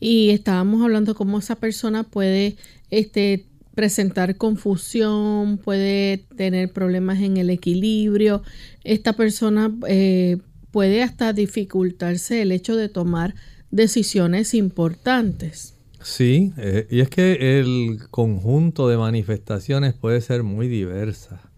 [0.00, 2.56] Y estábamos hablando cómo esa persona puede
[2.90, 8.42] este, presentar confusión, puede tener problemas en el equilibrio.
[8.84, 10.38] Esta persona eh,
[10.70, 13.34] puede hasta dificultarse el hecho de tomar
[13.70, 15.74] decisiones importantes.
[16.02, 21.50] Sí, eh, y es que el conjunto de manifestaciones puede ser muy diversa.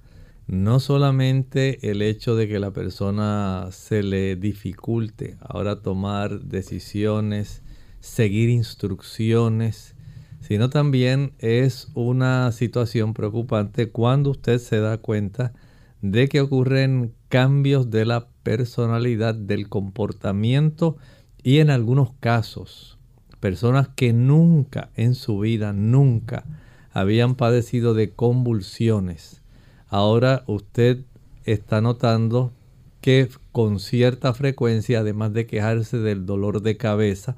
[0.46, 7.62] No solamente el hecho de que la persona se le dificulte ahora tomar decisiones,
[8.00, 9.94] seguir instrucciones,
[10.40, 15.52] sino también es una situación preocupante cuando usted se da cuenta
[16.00, 20.96] de que ocurren cambios de la personalidad, del comportamiento
[21.42, 22.98] y en algunos casos,
[23.40, 26.44] personas que nunca en su vida, nunca
[26.92, 29.42] habían padecido de convulsiones.
[29.88, 31.04] Ahora usted
[31.44, 32.52] está notando
[33.00, 37.36] que con cierta frecuencia, además de quejarse del dolor de cabeza,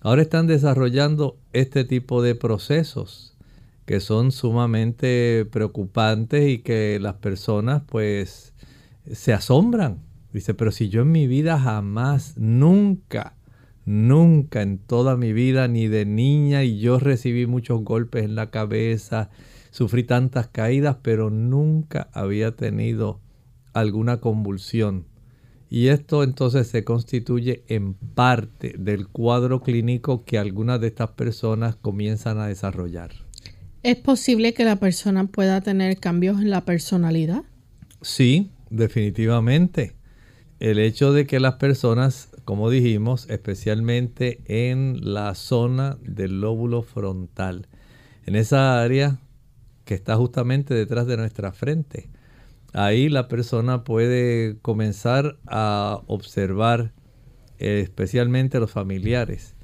[0.00, 3.36] ahora están desarrollando este tipo de procesos
[3.88, 8.52] que son sumamente preocupantes y que las personas pues
[9.10, 10.02] se asombran.
[10.30, 13.34] Dice, pero si yo en mi vida jamás, nunca,
[13.86, 18.50] nunca en toda mi vida, ni de niña, y yo recibí muchos golpes en la
[18.50, 19.30] cabeza,
[19.70, 23.20] sufrí tantas caídas, pero nunca había tenido
[23.72, 25.06] alguna convulsión.
[25.70, 31.76] Y esto entonces se constituye en parte del cuadro clínico que algunas de estas personas
[31.76, 33.12] comienzan a desarrollar.
[33.82, 37.42] ¿Es posible que la persona pueda tener cambios en la personalidad?
[38.00, 39.94] Sí, definitivamente.
[40.58, 47.68] El hecho de que las personas, como dijimos, especialmente en la zona del lóbulo frontal,
[48.26, 49.20] en esa área
[49.84, 52.10] que está justamente detrás de nuestra frente,
[52.72, 56.92] ahí la persona puede comenzar a observar,
[57.58, 59.54] especialmente los familiares,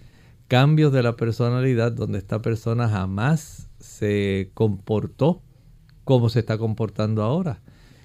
[0.48, 5.42] cambios de la personalidad donde esta persona jamás se comportó
[6.04, 7.62] como se está comportando ahora.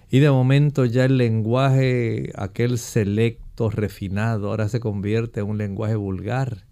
[0.10, 5.96] Y de momento ya el lenguaje, aquel selecto, refinado, ahora se convierte en un lenguaje
[5.96, 6.66] vulgar.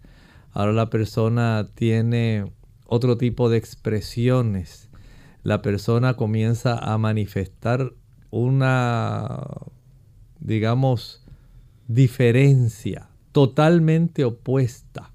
[0.52, 2.50] Ahora la persona tiene
[2.86, 4.88] otro tipo de expresiones.
[5.44, 7.92] La persona comienza a manifestar
[8.30, 9.46] una,
[10.40, 11.22] digamos,
[11.86, 15.12] diferencia totalmente opuesta,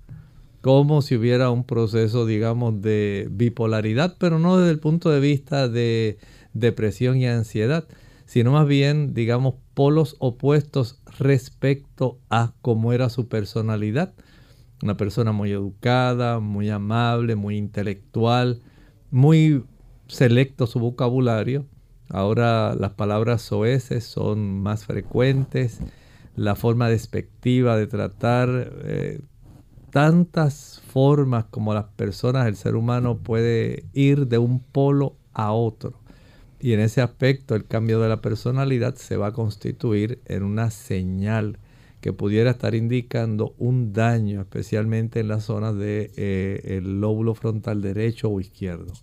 [0.62, 5.68] como si hubiera un proceso, digamos, de bipolaridad, pero no desde el punto de vista
[5.68, 6.18] de
[6.54, 7.88] depresión y ansiedad,
[8.26, 14.14] sino más bien, digamos, polos opuestos respecto a cómo era su personalidad.
[14.82, 18.62] Una persona muy educada, muy amable, muy intelectual,
[19.12, 19.64] muy
[20.08, 21.66] selecto su vocabulario,
[22.10, 25.80] Ahora las palabras soeces son más frecuentes,
[26.36, 29.22] la forma despectiva de tratar, eh,
[29.92, 36.00] tantas formas como las personas, el ser humano puede ir de un polo a otro.
[36.60, 40.72] Y en ese aspecto el cambio de la personalidad se va a constituir en una
[40.72, 41.60] señal
[42.00, 47.82] que pudiera estar indicando un daño, especialmente en la zona del de, eh, lóbulo frontal
[47.82, 48.94] derecho o izquierdo.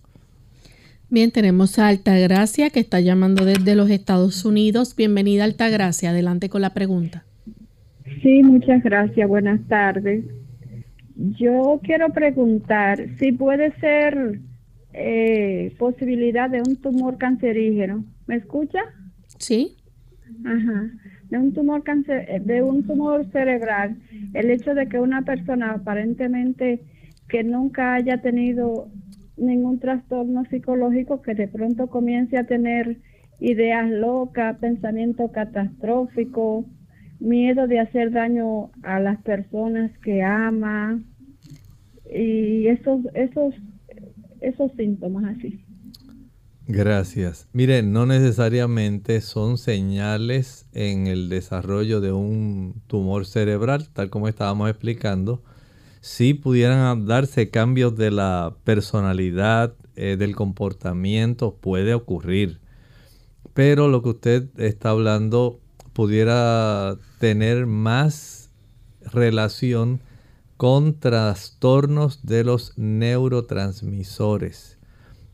[1.13, 4.95] Bien, tenemos a Altagracia que está llamando desde los Estados Unidos.
[4.95, 7.25] Bienvenida Altagracia, adelante con la pregunta.
[8.21, 10.23] Sí, muchas gracias, buenas tardes.
[11.37, 14.39] Yo quiero preguntar si puede ser
[14.93, 18.05] eh, posibilidad de un tumor cancerígeno.
[18.25, 18.79] ¿Me escucha?
[19.37, 19.75] Sí.
[20.45, 20.91] Ajá.
[21.29, 23.97] De un tumor cáncer, eh, de un tumor cerebral,
[24.33, 26.79] el hecho de que una persona aparentemente
[27.27, 28.87] que nunca haya tenido
[29.41, 32.97] ningún trastorno psicológico que de pronto comience a tener
[33.39, 36.65] ideas locas, pensamiento catastrófico,
[37.19, 41.01] miedo de hacer daño a las personas que ama
[42.13, 43.55] y esos esos
[44.41, 45.63] esos síntomas así.
[46.67, 47.49] Gracias.
[47.53, 54.69] Miren, no necesariamente son señales en el desarrollo de un tumor cerebral, tal como estábamos
[54.69, 55.43] explicando.
[56.01, 62.59] Sí pudieran darse cambios de la personalidad, eh, del comportamiento, puede ocurrir.
[63.53, 65.59] Pero lo que usted está hablando
[65.93, 68.49] pudiera tener más
[69.13, 70.01] relación
[70.57, 74.79] con trastornos de los neurotransmisores,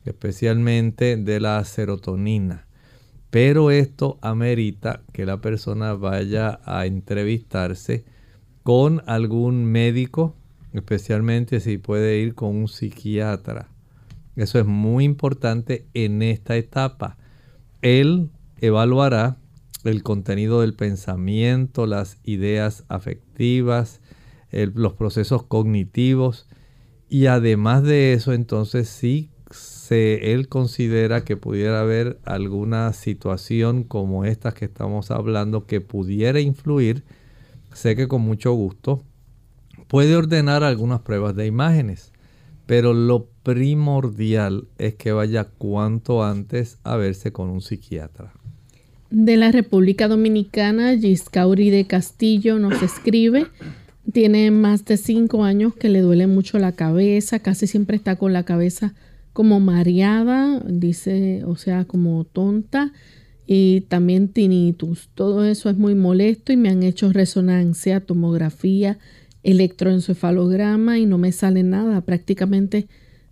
[0.03, 2.67] especialmente de la serotonina.
[3.29, 8.03] Pero esto amerita que la persona vaya a entrevistarse
[8.63, 10.35] con algún médico,
[10.77, 13.69] especialmente si puede ir con un psiquiatra.
[14.35, 17.17] Eso es muy importante en esta etapa.
[17.81, 19.37] Él evaluará
[19.83, 24.01] el contenido del pensamiento, las ideas afectivas,
[24.51, 26.47] los procesos cognitivos
[27.09, 34.25] y además de eso entonces sí se, él considera que pudiera haber alguna situación como
[34.25, 37.03] esta que estamos hablando que pudiera influir,
[37.73, 39.03] sé que con mucho gusto
[39.87, 42.11] puede ordenar algunas pruebas de imágenes,
[42.65, 48.33] pero lo primordial es que vaya cuanto antes a verse con un psiquiatra.
[49.09, 53.47] De la República Dominicana, Giscauri de Castillo nos escribe
[54.11, 58.33] tiene más de cinco años que le duele mucho la cabeza, casi siempre está con
[58.33, 58.93] la cabeza
[59.33, 62.93] como mareada, dice, o sea, como tonta,
[63.45, 65.09] y también tinnitus.
[65.13, 68.97] Todo eso es muy molesto y me han hecho resonancia, tomografía,
[69.47, 72.01] electroencefalograma y no me sale nada.
[72.01, 72.87] Prácticamente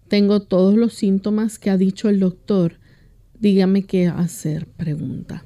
[0.07, 2.79] tengo todos los síntomas que ha dicho el doctor.
[3.37, 5.43] Dígame qué hacer, pregunta.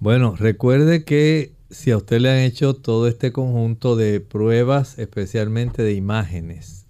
[0.00, 5.82] Bueno, recuerde que si a usted le han hecho todo este conjunto de pruebas, especialmente
[5.82, 6.86] de imágenes,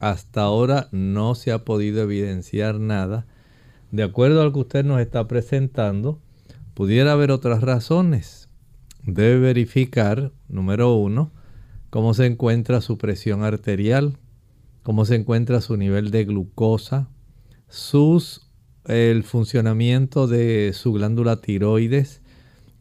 [0.00, 3.26] hasta ahora no se ha podido evidenciar nada.
[3.92, 6.20] De acuerdo a lo que usted nos está presentando,
[6.74, 8.48] pudiera haber otras razones.
[9.04, 11.30] Debe verificar, número uno,
[11.90, 14.18] cómo se encuentra su presión arterial,
[14.82, 17.08] cómo se encuentra su nivel de glucosa,
[17.68, 18.48] sus,
[18.86, 22.22] el funcionamiento de su glándula tiroides,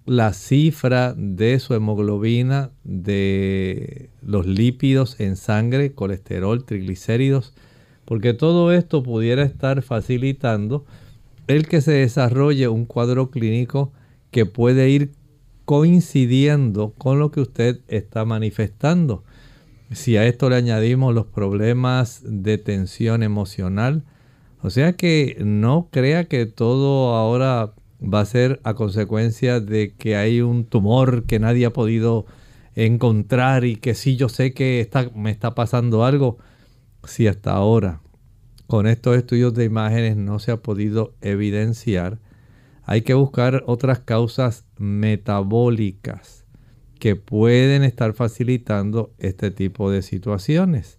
[0.05, 7.53] la cifra de su hemoglobina, de los lípidos en sangre, colesterol, triglicéridos,
[8.05, 10.85] porque todo esto pudiera estar facilitando
[11.47, 13.91] el que se desarrolle un cuadro clínico
[14.31, 15.11] que puede ir
[15.67, 19.25] coincidiendo con lo que usted está manifestando.
[19.91, 24.05] Si a esto le añadimos los problemas de tensión emocional,
[24.61, 30.15] o sea que no crea que todo ahora va a ser a consecuencia de que
[30.15, 32.25] hay un tumor que nadie ha podido
[32.75, 36.37] encontrar y que sí yo sé que me está pasando algo.
[37.03, 37.99] Si hasta ahora
[38.67, 42.19] con estos estudios de imágenes no se ha podido evidenciar,
[42.87, 46.45] hay que buscar otras causas metabólicas
[46.99, 50.97] que pueden estar facilitando este tipo de situaciones.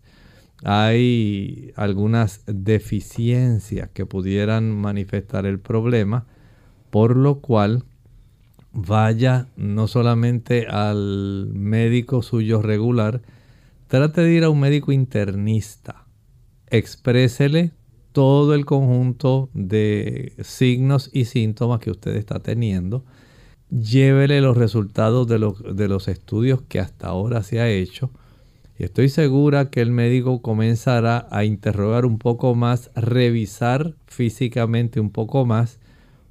[0.65, 6.27] Hay algunas deficiencias que pudieran manifestar el problema
[6.91, 7.85] por lo cual
[8.73, 13.23] vaya no solamente al médico suyo regular,
[13.87, 16.05] trate de ir a un médico internista,
[16.69, 17.73] exprésele
[18.13, 23.05] todo el conjunto de signos y síntomas que usted está teniendo,
[23.71, 25.39] llévele los resultados de,
[25.75, 28.11] de los estudios que hasta ahora se ha hecho,
[28.79, 35.11] y estoy segura que el médico comenzará a interrogar un poco más, revisar físicamente un
[35.11, 35.81] poco más,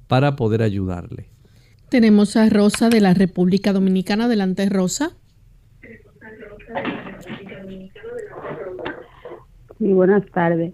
[0.06, 1.28] para poder ayudarle.
[1.90, 4.24] Tenemos a Rosa de la República Dominicana.
[4.24, 5.12] Adelante, Rosa.
[9.78, 10.72] Sí, buenas tardes.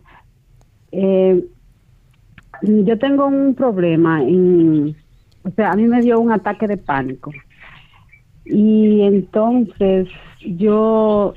[0.97, 1.45] Eh,
[2.63, 4.95] Yo tengo un problema, en,
[5.43, 7.33] o sea, a mí me dio un ataque de pánico.
[8.45, 10.09] Y entonces
[10.47, 11.35] yo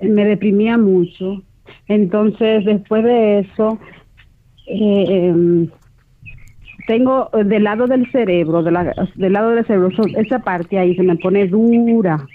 [0.00, 1.42] me deprimía mucho.
[1.86, 3.78] Entonces, después de eso,
[4.66, 5.68] eh,
[6.86, 11.02] tengo del lado del cerebro, de la, del lado del cerebro, esa parte ahí se
[11.02, 12.26] me pone dura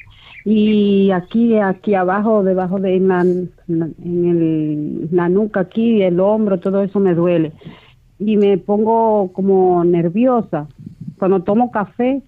[0.45, 6.59] y aquí aquí abajo debajo de en la, en el, la nuca aquí el hombro
[6.59, 7.53] todo eso me duele.
[8.19, 10.67] Y me pongo como nerviosa.
[11.17, 12.21] Cuando tomo café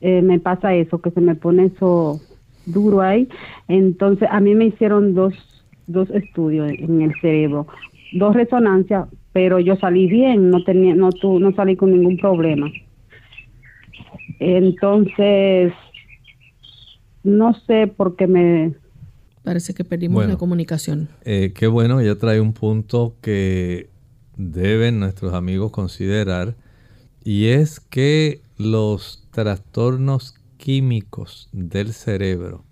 [0.00, 2.20] eh, me pasa eso que se me pone eso
[2.66, 3.28] duro ahí.
[3.66, 5.34] Entonces a mí me hicieron dos
[5.88, 7.66] dos estudios en el cerebro.
[8.12, 12.70] Dos resonancias pero yo salí bien no tenía no tu, no salí con ningún problema.
[14.38, 15.72] Entonces
[17.22, 18.74] no sé por qué me...
[19.42, 21.08] Parece que perdimos la comunicación.
[21.24, 23.88] Eh, qué bueno, ya trae un punto que
[24.36, 26.54] deben nuestros amigos considerar
[27.24, 32.64] y es que los trastornos químicos del cerebro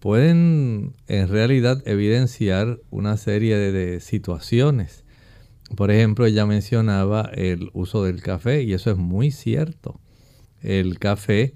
[0.00, 5.04] pueden en realidad evidenciar una serie de situaciones.
[5.74, 9.98] Por ejemplo, ella mencionaba el uso del café y eso es muy cierto.
[10.60, 11.54] El café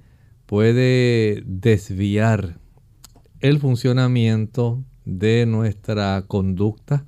[0.50, 2.58] puede desviar
[3.38, 7.06] el funcionamiento de nuestra conducta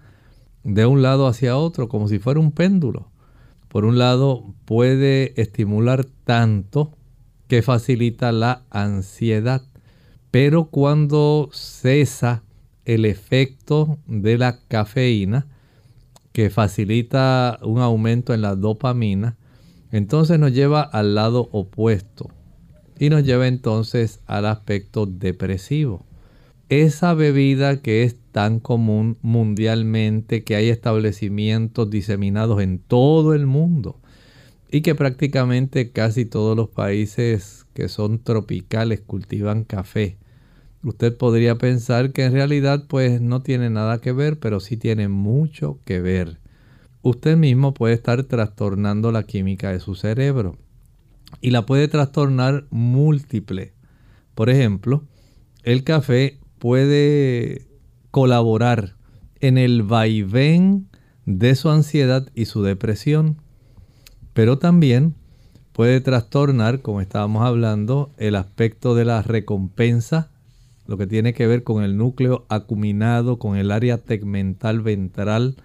[0.62, 3.10] de un lado hacia otro, como si fuera un péndulo.
[3.66, 6.92] Por un lado, puede estimular tanto
[7.48, 9.62] que facilita la ansiedad,
[10.30, 12.44] pero cuando cesa
[12.84, 15.48] el efecto de la cafeína,
[16.30, 19.36] que facilita un aumento en la dopamina,
[19.90, 22.30] entonces nos lleva al lado opuesto
[23.02, 26.06] y nos lleva entonces al aspecto depresivo.
[26.68, 33.98] Esa bebida que es tan común mundialmente, que hay establecimientos diseminados en todo el mundo
[34.70, 40.16] y que prácticamente casi todos los países que son tropicales cultivan café.
[40.84, 45.08] Usted podría pensar que en realidad pues no tiene nada que ver, pero sí tiene
[45.08, 46.38] mucho que ver.
[47.02, 50.56] Usted mismo puede estar trastornando la química de su cerebro
[51.40, 53.72] y la puede trastornar múltiple.
[54.34, 55.04] Por ejemplo,
[55.62, 57.66] el café puede
[58.10, 58.94] colaborar
[59.40, 60.88] en el vaivén
[61.26, 63.38] de su ansiedad y su depresión,
[64.32, 65.14] pero también
[65.72, 70.30] puede trastornar, como estábamos hablando, el aspecto de la recompensa,
[70.86, 75.56] lo que tiene que ver con el núcleo acuminado, con el área tegmental ventral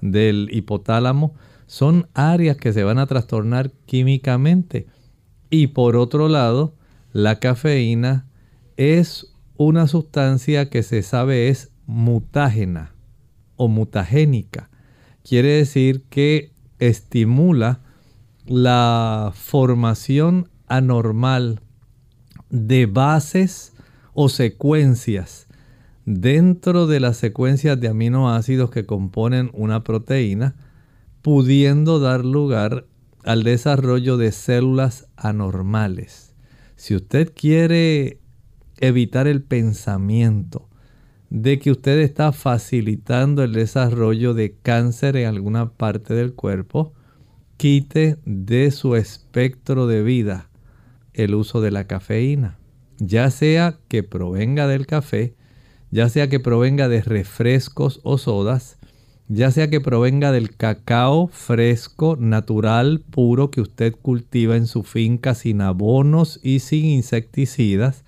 [0.00, 1.34] del hipotálamo.
[1.66, 4.86] Son áreas que se van a trastornar químicamente
[5.50, 6.74] y por otro lado,
[7.12, 8.26] la cafeína
[8.76, 12.94] es una sustancia que se sabe es mutágena
[13.56, 14.70] o mutagénica.
[15.22, 17.80] Quiere decir que estimula
[18.46, 21.60] la formación anormal
[22.50, 23.72] de bases
[24.14, 25.48] o secuencias
[26.04, 30.54] dentro de las secuencias de aminoácidos que componen una proteína,
[31.20, 32.86] pudiendo dar lugar
[33.28, 36.32] al desarrollo de células anormales.
[36.76, 38.20] Si usted quiere
[38.78, 40.70] evitar el pensamiento
[41.28, 46.94] de que usted está facilitando el desarrollo de cáncer en alguna parte del cuerpo,
[47.58, 50.48] quite de su espectro de vida
[51.12, 52.56] el uso de la cafeína,
[52.96, 55.34] ya sea que provenga del café,
[55.90, 58.77] ya sea que provenga de refrescos o sodas,
[59.28, 65.34] ya sea que provenga del cacao fresco, natural, puro que usted cultiva en su finca
[65.34, 68.04] sin abonos y sin insecticidas,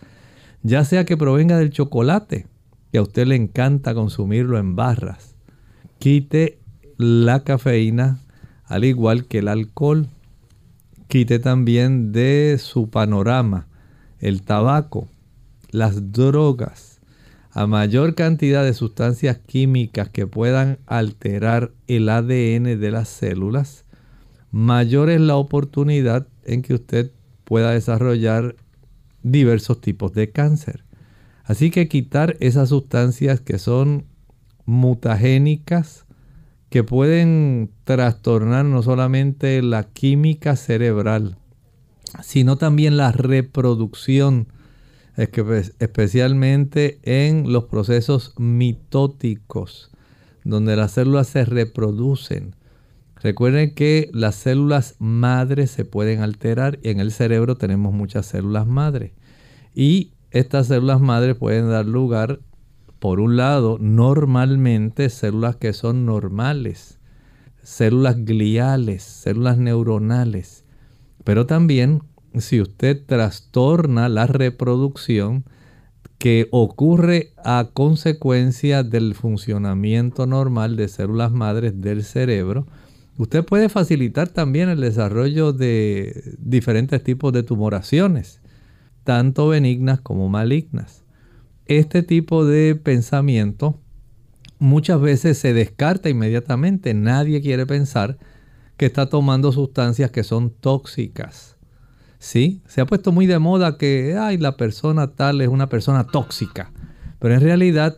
[0.62, 2.46] ya sea que provenga del chocolate,
[2.90, 5.34] que a usted le encanta consumirlo en barras.
[5.98, 6.58] Quite
[6.96, 8.20] la cafeína
[8.70, 10.08] al igual que el alcohol.
[11.08, 13.66] Quite también de su panorama
[14.20, 15.08] el tabaco,
[15.70, 16.89] las drogas,
[17.52, 23.84] a mayor cantidad de sustancias químicas que puedan alterar el ADN de las células,
[24.52, 27.10] mayor es la oportunidad en que usted
[27.44, 28.56] pueda desarrollar
[29.22, 30.84] diversos tipos de cáncer.
[31.44, 34.04] Así que quitar esas sustancias que son
[34.64, 36.06] mutagénicas,
[36.68, 41.36] que pueden trastornar no solamente la química cerebral,
[42.22, 44.46] sino también la reproducción
[45.20, 49.90] especialmente en los procesos mitóticos,
[50.44, 52.56] donde las células se reproducen.
[53.16, 58.66] Recuerden que las células madres se pueden alterar y en el cerebro tenemos muchas células
[58.66, 59.12] madres.
[59.74, 62.40] Y estas células madres pueden dar lugar,
[62.98, 66.98] por un lado, normalmente células que son normales,
[67.62, 70.64] células gliales, células neuronales.
[71.24, 72.02] Pero también
[72.38, 75.44] si usted trastorna la reproducción
[76.18, 82.66] que ocurre a consecuencia del funcionamiento normal de células madres del cerebro,
[83.16, 88.40] usted puede facilitar también el desarrollo de diferentes tipos de tumoraciones,
[89.02, 91.04] tanto benignas como malignas.
[91.66, 93.80] Este tipo de pensamiento
[94.58, 96.94] muchas veces se descarta inmediatamente.
[96.94, 98.18] Nadie quiere pensar
[98.76, 101.56] que está tomando sustancias que son tóxicas.
[102.20, 106.06] Sí, se ha puesto muy de moda que ay, la persona tal es una persona
[106.06, 106.70] tóxica.
[107.18, 107.96] Pero en realidad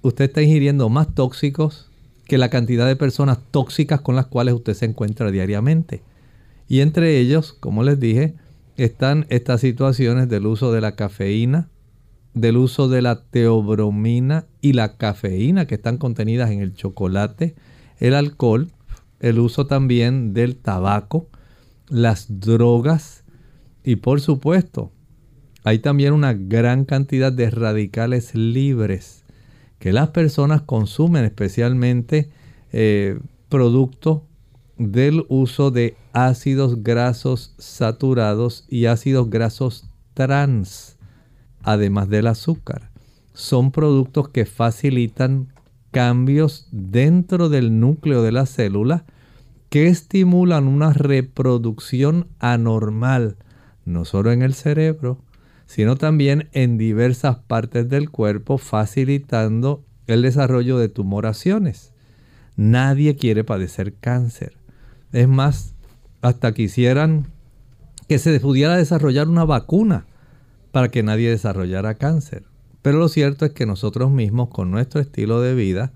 [0.00, 1.90] usted está ingiriendo más tóxicos
[2.24, 6.02] que la cantidad de personas tóxicas con las cuales usted se encuentra diariamente.
[6.68, 8.34] Y entre ellos, como les dije,
[8.76, 11.68] están estas situaciones del uso de la cafeína,
[12.32, 17.56] del uso de la teobromina y la cafeína que están contenidas en el chocolate,
[17.98, 18.70] el alcohol,
[19.18, 21.26] el uso también del tabaco,
[21.88, 23.23] las drogas
[23.84, 24.90] y por supuesto
[25.62, 29.24] hay también una gran cantidad de radicales libres
[29.78, 32.30] que las personas consumen especialmente
[32.72, 33.18] eh,
[33.48, 34.26] producto
[34.78, 40.96] del uso de ácidos grasos saturados y ácidos grasos trans
[41.64, 42.90] además del azúcar.
[43.32, 45.48] Son productos que facilitan
[45.90, 49.04] cambios dentro del núcleo de la célula
[49.70, 53.36] que estimulan una reproducción anormal,
[53.84, 55.18] no solo en el cerebro,
[55.66, 61.92] sino también en diversas partes del cuerpo, facilitando el desarrollo de tumoraciones.
[62.56, 64.56] Nadie quiere padecer cáncer.
[65.12, 65.74] Es más,
[66.22, 67.26] hasta quisieran
[68.08, 70.06] que se pudiera desarrollar una vacuna
[70.72, 72.44] para que nadie desarrollara cáncer.
[72.82, 75.92] Pero lo cierto es que nosotros mismos con nuestro estilo de vida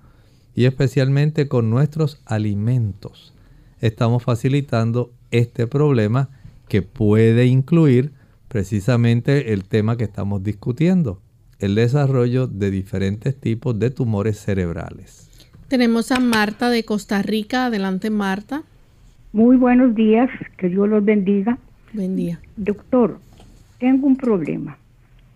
[0.55, 3.33] y especialmente con nuestros alimentos
[3.79, 6.29] estamos facilitando este problema
[6.69, 8.13] que puede incluir
[8.47, 11.21] precisamente el tema que estamos discutiendo,
[11.59, 15.29] el desarrollo de diferentes tipos de tumores cerebrales.
[15.67, 17.65] Tenemos a Marta de Costa Rica.
[17.65, 18.63] Adelante, Marta.
[19.33, 21.57] Muy buenos días, que Dios los bendiga.
[21.93, 22.39] Buen día.
[22.55, 23.19] Doctor,
[23.79, 24.77] tengo un problema.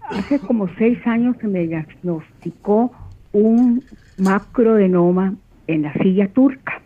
[0.09, 2.91] Hace como seis años se me diagnosticó
[3.31, 3.84] un
[4.17, 5.36] macrodenoma
[5.67, 6.82] en la silla turca.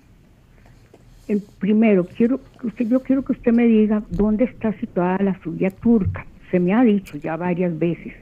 [1.27, 5.69] El primero, quiero usted, yo quiero que usted me diga dónde está situada la silla
[5.71, 6.25] turca.
[6.51, 8.13] Se me ha dicho ya varias veces,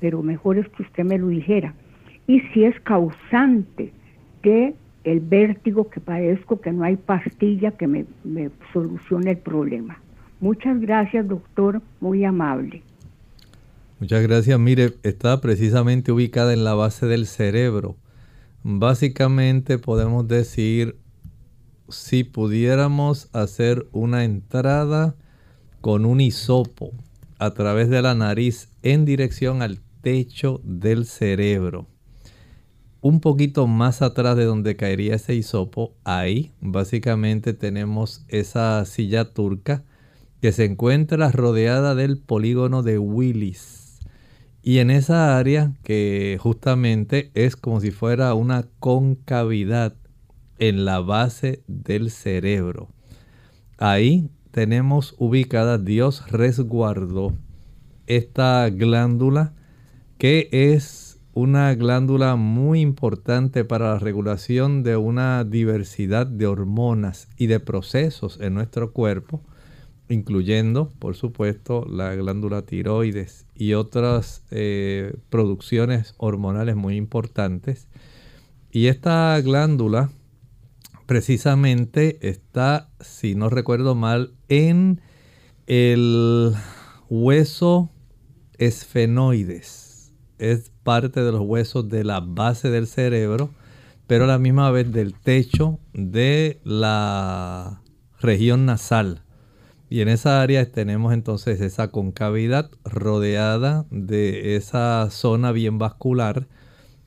[0.00, 1.74] pero mejor es que usted me lo dijera.
[2.26, 3.92] Y si es causante
[4.42, 8.04] de el vértigo que padezco, que no hay pastilla que me
[8.72, 9.98] solucione el problema.
[10.40, 12.82] Muchas gracias, doctor, muy amable.
[13.98, 14.58] Muchas gracias.
[14.60, 17.96] Mire, está precisamente ubicada en la base del cerebro.
[18.62, 20.96] Básicamente podemos decir,
[21.88, 25.16] si pudiéramos hacer una entrada
[25.80, 26.92] con un hisopo
[27.38, 31.86] a través de la nariz en dirección al techo del cerebro.
[33.00, 39.84] Un poquito más atrás de donde caería ese hisopo, ahí básicamente tenemos esa silla turca
[40.42, 44.00] que se encuentra rodeada del polígono de Willis.
[44.62, 49.94] Y en esa área que justamente es como si fuera una concavidad
[50.58, 52.88] en la base del cerebro.
[53.78, 57.34] Ahí tenemos ubicada, Dios resguardó
[58.06, 59.52] esta glándula
[60.18, 67.46] que es una glándula muy importante para la regulación de una diversidad de hormonas y
[67.46, 69.40] de procesos en nuestro cuerpo
[70.08, 77.88] incluyendo, por supuesto, la glándula tiroides y otras eh, producciones hormonales muy importantes.
[78.70, 80.10] Y esta glándula
[81.08, 85.00] precisamente está, si no recuerdo mal, en
[85.66, 86.54] el
[87.08, 87.90] hueso
[88.58, 90.12] esfenoides.
[90.38, 93.50] Es parte de los huesos de la base del cerebro,
[94.06, 97.82] pero a la misma vez del techo de la
[98.20, 99.24] región nasal
[99.90, 106.46] y en esa área tenemos entonces esa concavidad rodeada de esa zona bien vascular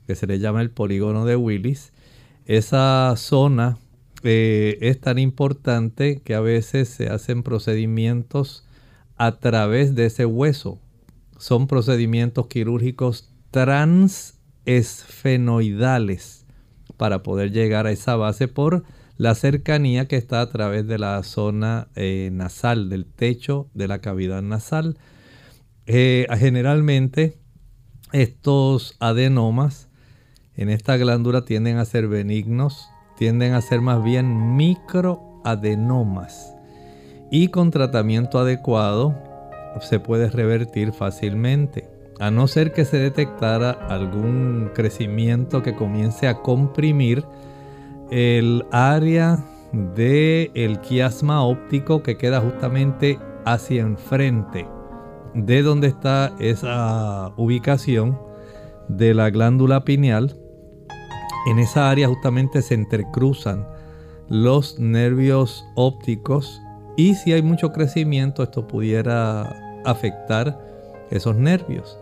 [0.06, 1.92] que se le llama el polígono de Willis.
[2.44, 3.78] Esa zona
[4.24, 8.64] eh, es tan importante que a veces se hacen procedimientos
[9.16, 10.80] a través de ese hueso.
[11.38, 16.46] Son procedimientos quirúrgicos transesfenoidales
[16.96, 18.84] para poder llegar a esa base por
[19.16, 24.00] la cercanía que está a través de la zona eh, nasal, del techo de la
[24.00, 24.98] cavidad nasal.
[25.86, 27.38] Eh, generalmente
[28.12, 29.88] estos adenomas
[30.54, 32.88] en esta glándula tienden a ser benignos
[33.22, 36.56] tienden a ser más bien microadenomas
[37.30, 39.14] y con tratamiento adecuado
[39.80, 41.88] se puede revertir fácilmente.
[42.18, 47.24] A no ser que se detectara algún crecimiento que comience a comprimir
[48.10, 49.38] el área
[49.94, 54.66] del el quiasma óptico que queda justamente hacia enfrente
[55.32, 58.18] de donde está esa ubicación
[58.88, 60.41] de la glándula pineal.
[61.46, 63.66] En esa área justamente se entrecruzan
[64.28, 66.62] los nervios ópticos
[66.96, 70.58] y si hay mucho crecimiento esto pudiera afectar
[71.10, 71.98] esos nervios.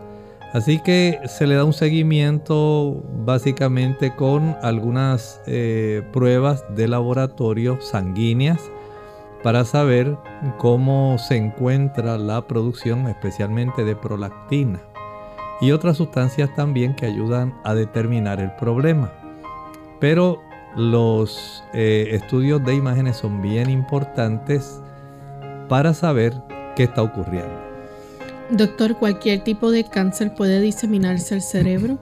[0.52, 8.60] Así que se le da un seguimiento básicamente con algunas eh, pruebas de laboratorio sanguíneas
[9.44, 10.18] para saber
[10.58, 14.80] cómo se encuentra la producción especialmente de prolactina
[15.60, 19.19] y otras sustancias también que ayudan a determinar el problema.
[20.00, 20.42] Pero
[20.76, 24.80] los eh, estudios de imágenes son bien importantes
[25.68, 26.34] para saber
[26.74, 27.70] qué está ocurriendo.
[28.50, 31.98] Doctor, ¿cualquier tipo de cáncer puede diseminarse al cerebro?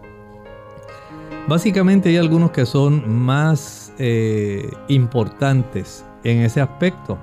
[1.47, 7.19] Básicamente hay algunos que son más eh, importantes en ese aspecto.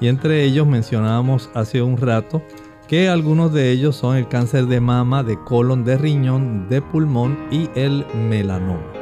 [0.00, 2.42] Y entre ellos mencionábamos hace un rato
[2.88, 7.38] que algunos de ellos son el cáncer de mama, de colon, de riñón, de pulmón
[7.50, 9.01] y el melanoma.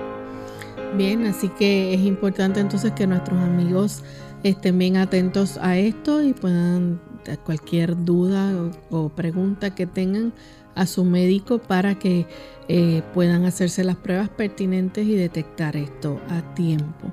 [0.96, 4.02] Bien, así que es importante entonces que nuestros amigos
[4.42, 7.00] estén bien atentos a esto y puedan
[7.44, 8.52] cualquier duda
[8.90, 10.32] o, pregunta que tengan
[10.74, 12.26] a su médico para que
[12.68, 17.12] eh, puedan hacerse las pruebas pertinentes y detectar esto a tiempo.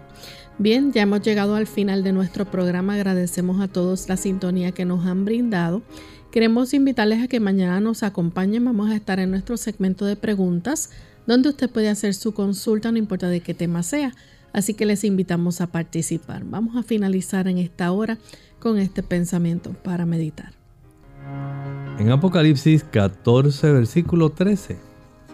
[0.59, 2.95] Bien, ya hemos llegado al final de nuestro programa.
[2.95, 5.84] Agradecemos a todos la sintonía que nos han brindado.
[6.32, 8.65] Queremos invitarles a que mañana nos acompañen.
[8.65, 10.89] Vamos a estar en nuestro segmento de preguntas,
[11.28, 14.13] donde usted puede hacer su consulta, no importa de qué tema sea.
[14.53, 16.43] Así que les invitamos a participar.
[16.45, 18.17] Vamos a finalizar en esta hora
[18.59, 20.53] con este pensamiento para meditar.
[21.99, 24.78] En Apocalipsis 14, versículo 13,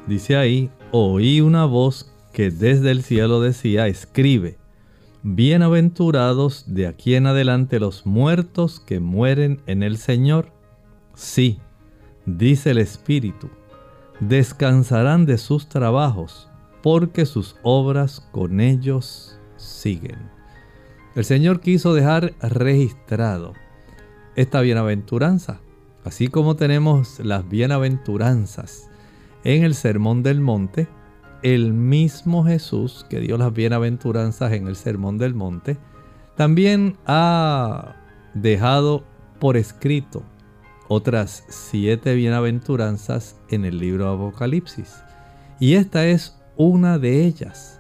[0.08, 4.58] dice ahí, oí una voz que desde el cielo decía, escribe,
[5.22, 10.52] bienaventurados de aquí en adelante los muertos que mueren en el Señor.
[11.14, 11.60] Sí,
[12.26, 13.50] dice el Espíritu,
[14.28, 16.50] descansarán de sus trabajos,
[16.82, 20.18] porque sus obras con ellos siguen.
[21.16, 23.54] El Señor quiso dejar registrado
[24.36, 25.60] esta bienaventuranza,
[26.04, 28.90] así como tenemos las bienaventuranzas
[29.44, 30.88] en el Sermón del Monte,
[31.44, 35.78] el mismo Jesús que dio las bienaventuranzas en el Sermón del Monte,
[36.36, 37.96] también ha
[38.34, 39.04] dejado
[39.40, 40.24] por escrito
[40.88, 44.96] otras siete bienaventuranzas en el libro de Apocalipsis.
[45.60, 47.80] Y esta es una de ellas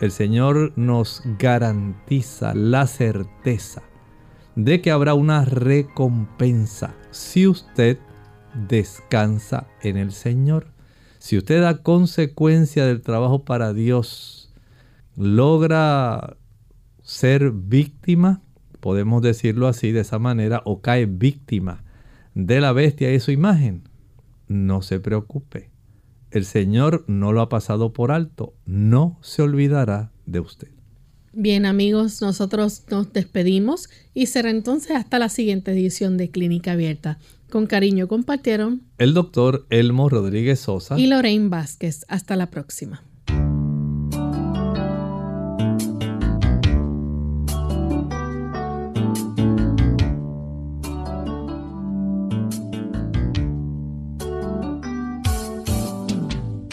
[0.00, 3.82] el Señor nos garantiza la certeza
[4.54, 7.98] de que habrá una recompensa si usted
[8.68, 10.68] descansa en el Señor.
[11.18, 14.52] Si usted da consecuencia del trabajo para Dios,
[15.16, 16.36] logra
[17.02, 18.42] ser víctima,
[18.80, 21.84] podemos decirlo así de esa manera, o cae víctima
[22.36, 23.88] de la bestia y su imagen,
[24.46, 25.70] no se preocupe.
[26.30, 30.68] El Señor no lo ha pasado por alto, no se olvidará de usted.
[31.32, 37.18] Bien amigos, nosotros nos despedimos y será entonces hasta la siguiente edición de Clínica Abierta.
[37.48, 42.04] Con cariño compartieron el doctor Elmo Rodríguez Sosa y Lorraine Vázquez.
[42.08, 43.02] Hasta la próxima.